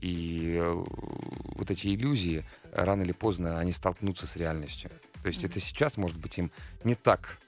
[0.00, 0.84] и э,
[1.56, 4.90] вот эти иллюзии, рано или поздно, они столкнутся с реальностью.
[5.22, 6.50] То есть это сейчас, может быть, им
[6.84, 7.38] не так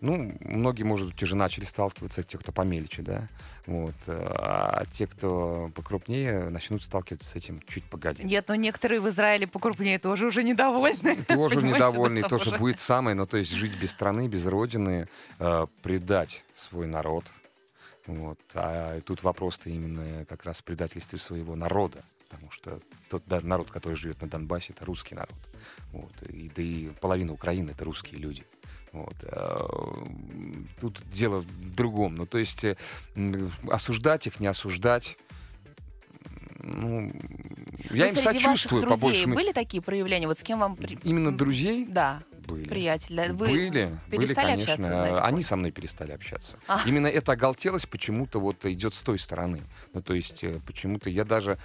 [0.00, 3.28] ну, многие, может быть, уже начали сталкиваться, те, кто помельче, да,
[3.66, 8.24] вот, а те, кто покрупнее, начнут сталкиваться с этим чуть погодя.
[8.24, 11.16] Нет, но некоторые в Израиле покрупнее тоже уже недовольны.
[11.28, 16.44] Тоже да, тоже будет самое, ну, то есть жить без страны, без родины, э, предать
[16.54, 17.24] свой народ.
[18.06, 18.38] Вот.
[18.54, 23.70] А тут вопрос-то именно как раз в предательстве своего народа, потому что тот да, народ,
[23.70, 25.38] который живет на Донбассе, это русский народ.
[25.92, 26.22] Вот.
[26.28, 28.44] И, да и половина Украины— это русские люди.
[28.92, 29.14] Вот.
[29.22, 32.14] м, Тут дело в другом.
[32.16, 32.76] Ну, то есть э,
[33.70, 35.16] осуждать их, не осуждать,
[36.62, 37.12] ну,
[37.90, 39.34] я Ну, им сочувствую по большему.
[39.34, 40.26] были такие проявления?
[40.26, 40.76] Вот с кем вам...
[41.04, 42.68] Именно друзей Да, были.
[42.68, 43.16] приятель.
[43.16, 43.24] да.
[43.28, 44.74] Вы были, были, перестали конечно.
[44.74, 46.58] общаться Они со мной перестали общаться.
[46.68, 46.80] А.
[46.84, 49.62] Именно эта оголтелость почему-то вот идет с той стороны.
[49.94, 51.58] Ну, то есть э, почему-то я даже,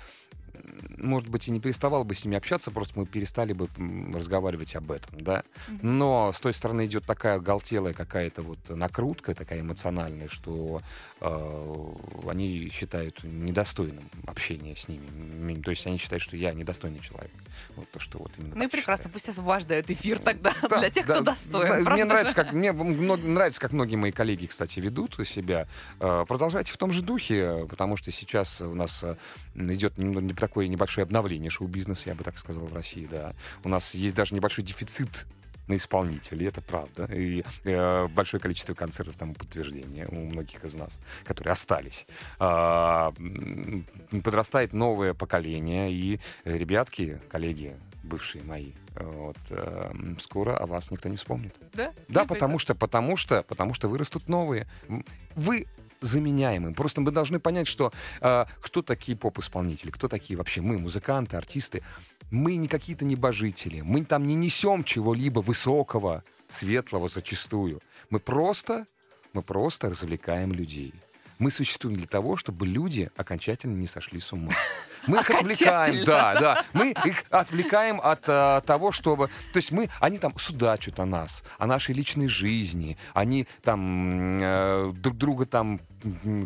[0.98, 3.68] может быть, и не переставал бы с ними общаться, просто мы перестали бы
[4.14, 5.44] разговаривать об этом, да.
[5.82, 10.82] Но с той стороны идет такая оголтелая какая-то вот накрутка, такая эмоциональная, что
[11.22, 11.94] э,
[12.30, 15.62] они считают недостойным общения с ними.
[15.62, 17.32] То есть они считают, что я недостойный человек.
[17.76, 19.14] Вот то, что вот именно Ну и прекрасно, считают.
[19.14, 21.84] пусть освобождают эфир тогда Да, для тех, да, кто достоин.
[21.84, 25.68] да, Мне нравится, как мне нравится, как многие мои коллеги, кстати, ведут себя.
[26.00, 29.16] Э, Продолжайте в том же духе, потому что сейчас у нас э,
[29.56, 30.22] идет немного
[30.68, 33.08] не небольшое обновление шоу-бизнеса, я бы так сказал, в России.
[33.10, 33.34] Да,
[33.64, 35.26] у нас есть даже небольшой дефицит
[35.68, 37.06] на исполнителей, это правда.
[37.12, 42.06] И э, большое количество концертов тому подтверждение у многих из нас, которые остались.
[42.40, 43.86] М,
[44.24, 49.92] подрастает новое поколение, и э, ребятки, коллеги, бывшие мои, э, вот, э,
[50.22, 51.56] скоро о вас никто не вспомнит.
[51.74, 54.68] Да, Да, потому что, потому что, потому что вырастут новые.
[55.36, 55.66] Вы
[56.06, 56.74] заменяемы.
[56.74, 57.92] Просто мы должны понять, что
[58.22, 61.84] э, кто такие поп-исполнители, кто такие вообще мы, музыканты, артисты.
[62.32, 63.82] Мы не какие-то небожители.
[63.82, 67.82] Мы там не несем чего-либо высокого, светлого зачастую.
[68.10, 68.86] Мы просто,
[69.34, 70.94] мы просто развлекаем людей.
[71.38, 74.54] Мы существуем для того, чтобы люди окончательно не сошли с ума.
[75.08, 75.82] Мы их Окончательно.
[75.82, 76.64] отвлекаем, да, да.
[76.74, 79.28] Мы их отвлекаем от а, того, чтобы...
[79.54, 82.98] То есть мы, они там судачат о нас, о нашей личной жизни.
[83.14, 85.80] Они там э, друг друга там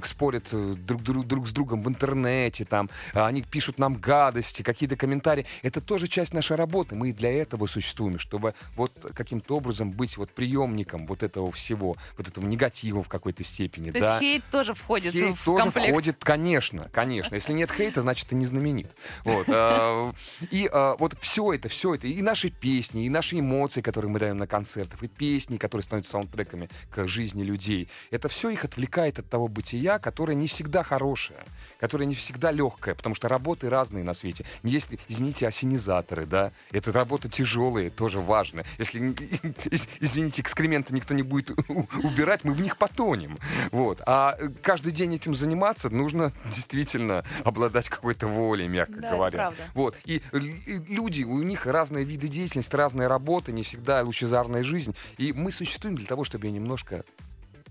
[0.03, 4.61] спорят э, друг, друг, друг с другом в интернете, там, а они пишут нам гадости,
[4.61, 5.45] какие-то комментарии.
[5.63, 6.95] Это тоже часть нашей работы.
[6.95, 11.97] Мы и для этого существуем, чтобы вот каким-то образом быть вот приемником вот этого всего,
[12.17, 13.91] вот этого негатива в какой-то степени.
[13.91, 14.09] То да.
[14.11, 15.89] есть хейт тоже входит Хейт в тоже комплект.
[15.89, 17.35] входит, конечно, конечно.
[17.35, 18.95] Если нет хейта, значит, ты не знаменит.
[19.23, 19.45] Вот.
[19.49, 20.13] а,
[20.51, 24.19] И а, вот все это, все это, и наши песни, и наши эмоции, которые мы
[24.19, 29.19] даем на концертах, и песни, которые становятся саундтреками к жизни людей, это все их отвлекает
[29.19, 31.39] от того бытия, которое не всегда хорошее,
[31.79, 34.45] которое не всегда легкое, потому что работы разные на свете.
[34.63, 38.63] Есть, извините, осенизаторы, да, это работа тяжелые, тоже важно.
[38.77, 38.99] Если,
[39.71, 41.51] из- извините, экскременты никто не будет
[42.03, 43.37] убирать, мы в них потонем.
[43.71, 44.01] Вот.
[44.05, 49.37] А э, каждый день этим заниматься нужно действительно обладать какой-то волей, мягко Да, это говоря.
[49.39, 49.63] правда.
[49.73, 49.95] Вот.
[50.05, 54.95] И л- и люди, у них разные виды деятельности, разные работы, не всегда лучезарная жизнь.
[55.17, 57.03] И мы существуем для того, чтобы ее немножко,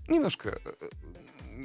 [0.07, 0.71] немножко э,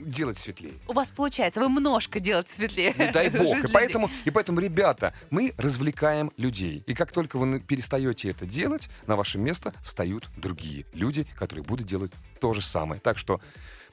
[0.05, 0.75] делать светлее.
[0.89, 2.95] У вас получается, вы немножко делаете светлее.
[2.97, 3.53] Не дай жизнь бог.
[3.53, 3.73] И людей.
[3.73, 6.83] поэтому, и поэтому, ребята, мы развлекаем людей.
[6.87, 11.87] И как только вы перестаете это делать, на ваше место встают другие люди, которые будут
[11.87, 13.01] делать то же самое.
[13.01, 13.41] Так что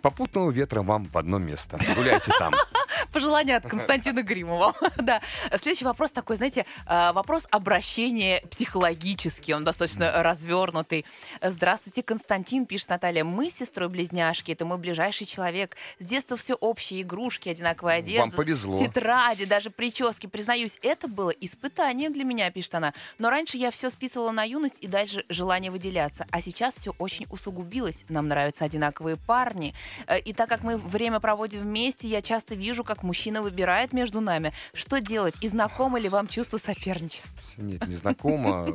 [0.02, 1.78] попутного ветра вам в одно место.
[1.96, 2.54] Гуляйте там.
[3.12, 4.74] Пожелание от Константина Гримова.
[4.98, 5.22] да.
[5.50, 11.06] Следующий вопрос такой, знаете, э, вопрос обращения психологический, он достаточно развернутый.
[11.42, 13.24] Здравствуйте, Константин, пишет Наталья.
[13.24, 15.76] Мы с сестрой-близняшки, это мой ближайший человек.
[16.00, 18.22] С детства все общие игрушки, одинаковая одежда.
[18.22, 18.80] Вам повезло.
[18.80, 20.28] Тетради, даже прически.
[20.28, 22.94] Признаюсь, это было испытанием для меня, пишет она.
[23.20, 26.26] Но раньше я все списывала на юность и дальше желание выделяться.
[26.32, 28.06] А сейчас все очень усугубилось.
[28.10, 29.74] Нам нравятся одинаковые парни.
[30.08, 34.22] Э, И так как мы время проводим вместе, я часто вижу, как мужчина выбирает между
[34.22, 34.54] нами.
[34.74, 35.38] Что делать?
[35.42, 37.32] И знакомо ли вам чувство соперничества?
[37.58, 38.68] Нет, не знакомо.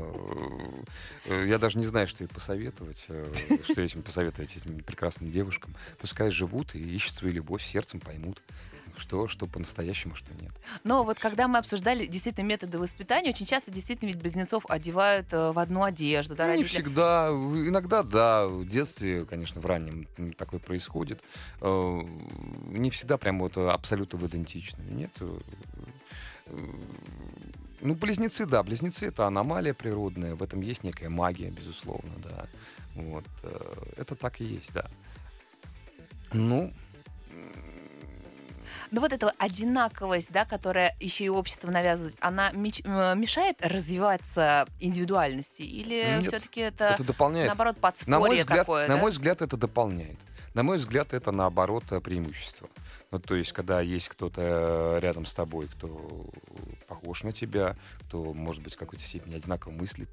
[1.24, 3.32] Э, Я даже не знаю, что ей посоветовать, э,
[3.64, 5.74] что этим посоветовать этим прекрасным девушкам.
[5.98, 8.40] Пускай живут и ищут свою любовь, сердцем поймут,
[8.98, 10.52] что, что по-настоящему, что нет.
[10.84, 15.52] Но вот когда мы обсуждали действительно методы воспитания, очень часто действительно ведь близнецов одевают э,
[15.52, 16.34] в одну одежду.
[16.34, 17.28] Да, Ну, не всегда.
[17.30, 21.20] Иногда, да, в детстве, конечно, в раннем такое происходит.
[21.60, 22.00] Э,
[22.70, 24.82] Не всегда прям вот абсолютно в идентично.
[24.82, 25.10] Нет.
[25.20, 25.38] э,
[27.80, 32.46] Ну, близнецы, да, близнецы это аномалия природная, в этом есть некая магия, безусловно, да.
[32.94, 33.24] Вот.
[33.96, 34.86] Это так и есть, да.
[36.32, 36.72] Ну,
[38.90, 45.62] Но вот эта одинаковость, да, которая еще и общество навязывает, она э, мешает развиваться индивидуальности?
[45.62, 47.48] Или Нет, все-таки это, это дополняет.
[47.48, 48.88] наоборот, подспорье На мой, взгляд, такое?
[48.88, 49.00] на да?
[49.00, 50.18] мой взгляд, это дополняет.
[50.54, 52.68] На мой взгляд, это наоборот э, преимущество.
[53.10, 54.40] Ну, то есть, когда есть кто-то
[54.96, 56.26] э, рядом с тобой, кто
[56.88, 57.76] похож на тебя,
[58.06, 60.10] кто, может быть, в какой-то степени одинаково мыслит,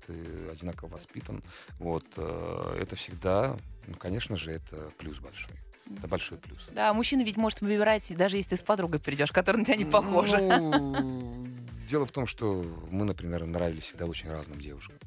[0.52, 1.44] одинаково воспитан,
[1.80, 3.56] вот, это всегда,
[3.88, 5.56] ну, конечно же, это плюс большой.
[5.98, 6.66] Это большой плюс.
[6.72, 9.86] Да, мужчина ведь может выбирать, даже если ты с подругой придешь, которая на тебя не
[9.86, 10.38] похожа.
[10.40, 11.46] Ну,
[11.90, 14.98] дело в том, что мы, например, нравились всегда очень разным девушкам.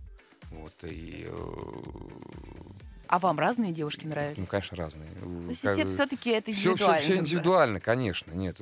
[0.50, 2.65] Вот, и, э,
[3.08, 4.40] А вам разные девушки нравятся?
[4.40, 5.08] ну, конечно, разные.
[5.20, 7.00] То есть Как все-таки это Все, индивидуально.
[7.00, 8.32] все, индивидуально, конечно.
[8.32, 8.56] Нет,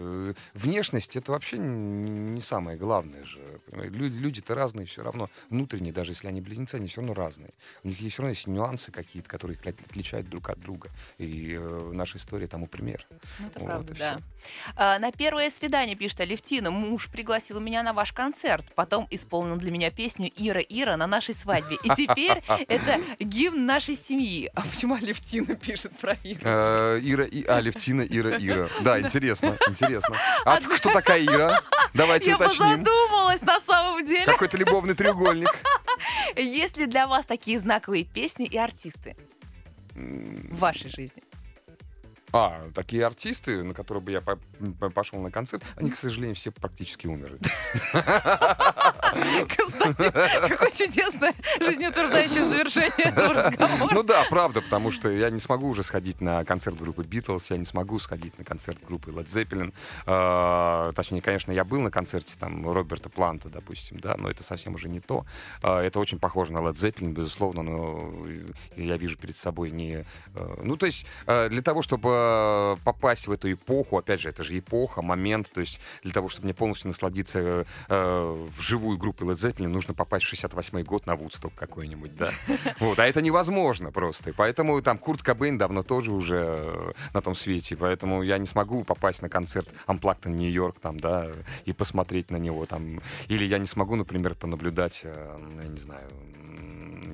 [0.55, 3.41] внешность это вообще не самое главное же.
[3.73, 5.31] Люди, люди-то разные все равно.
[5.51, 7.51] Внутренние, даже если они близнецы, они все равно разные.
[7.83, 10.91] У них все равно есть нюансы какие-то, которые их отличают друг от друга.
[11.19, 13.07] И э, наша история тому пример.
[13.39, 14.19] Ну, это Вот правда, да.
[14.77, 18.67] А, на первое свидание, пишет Алевтина, муж пригласил меня на ваш концерт.
[18.75, 21.77] Потом исполнил для меня песню «Ира, Ира» на нашей свадьбе.
[21.83, 24.34] И теперь это гимн нашей семьи.
[24.55, 26.41] А почему Алевтина пишет про Иру?
[26.45, 28.69] Э, Ира, и, а, Левтина, Ира, Ира.
[28.83, 30.17] Да, интересно, интересно.
[30.45, 31.61] А кто такая Ира?
[31.95, 32.85] Давайте Я уточним.
[32.85, 34.27] задумалась на самом деле.
[34.27, 35.49] Какой-то любовный треугольник.
[36.37, 39.17] Есть ли для вас такие знаковые песни и артисты
[39.95, 41.23] в вашей жизни?
[42.37, 44.41] А, такие артисты, на которые бы я по-
[44.81, 47.39] по- пошел на концерт, они, к сожалению, все практически умерли.
[49.57, 50.11] Константин,
[50.49, 53.95] какое чудесное жизнеутверждающее завершение этого разговора.
[53.95, 57.57] Ну да, правда, потому что я не смогу уже сходить на концерт группы Beatles, я
[57.57, 59.73] не смогу сходить на концерт группы Led Zeppelin.
[60.07, 64.75] А, Точнее, конечно, я был на концерте там Роберта Планта, допустим, да, но это совсем
[64.75, 65.25] уже не то.
[65.63, 68.13] А, Это очень похоже на Led Zeppelin, безусловно, но
[68.77, 70.05] я вижу перед собой не...
[70.35, 74.29] э, Ну, то есть э, для того, чтобы э, попасть в эту эпоху, опять же,
[74.29, 78.99] это же эпоха, момент, то есть для того, чтобы мне полностью насладиться э, в живую
[78.99, 82.31] группы Led Zeppelin нужно попасть в 68 год на Вудсток какой-нибудь, да.
[82.81, 84.31] Вот, а это невозможно просто.
[84.31, 88.47] И поэтому там Курт Кобейн давно тоже уже э, на том свете, поэтому я не
[88.47, 91.29] смогу попасть на концерт Unplugged in Нью-Йорк там, да,
[91.65, 93.01] и посмотреть на него там.
[93.29, 96.09] Или я не смогу, например, понаблюдать, э, ну, я не знаю,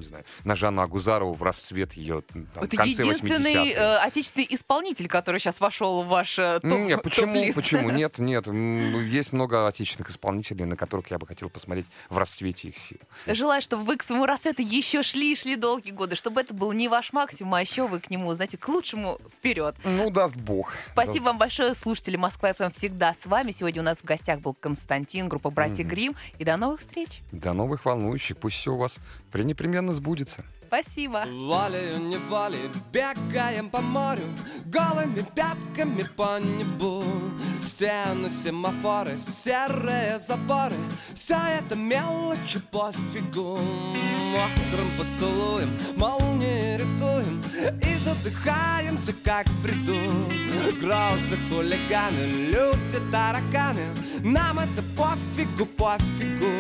[0.01, 3.81] не знаю, на Жанну Агузарову в расцвет ее там, Это конце единственный 80-х.
[3.81, 7.33] э, отечественный исполнитель, который сейчас вошел в ваш э, топ, Нет, почему?
[7.35, 7.55] топ-лист.
[7.57, 7.91] Почему?
[8.01, 8.47] Нет, нет.
[8.47, 12.99] Есть много отечественных исполнителей, на которых я бы хотел посмотреть в расцвете их сил.
[13.27, 16.73] Желаю, чтобы вы к своему рассвету еще шли и шли долгие годы, чтобы это был
[16.73, 19.77] не ваш максимум, а еще вы к нему, знаете, к лучшему вперед.
[19.85, 20.75] Ну, даст бог.
[20.87, 23.51] Спасибо вам большое, слушатели Москва ФМ всегда с вами.
[23.51, 26.15] Сегодня у нас в гостях был Константин, группа «Братья Грим.
[26.39, 27.21] И до новых встреч.
[27.33, 28.37] До новых волнующих.
[28.39, 28.99] Пусть все у вас
[29.31, 30.45] пренепременно сбудется.
[30.67, 31.25] Спасибо.
[31.27, 34.23] Волею неволей бегаем по морю
[34.67, 37.03] Голыми пятками по небу.
[37.61, 40.77] Стены, семафоры, серые заборы
[41.15, 47.43] Все это мелочи пофигу Мокрым поцелуем молнии рисуем
[47.83, 49.99] И задыхаемся, как в бреду.
[50.81, 53.87] Грозы, хулиганы, люди, тараканы.
[54.23, 56.53] Нам это пофигу, пофигу.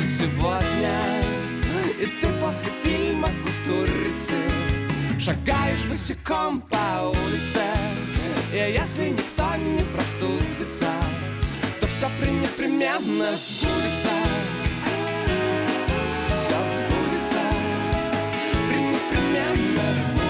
[0.00, 1.57] Сегодня
[2.00, 4.34] и ты после фильма «Кустурицы»
[5.18, 7.62] Шагаешь босиком по улице.
[8.52, 10.86] И если никто не простудится
[11.80, 14.14] То все пренепременно сбудется.
[16.28, 17.42] Все сбудется.
[18.68, 20.27] Пренепременно сбудется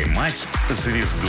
[0.00, 1.28] «Поймать звезду»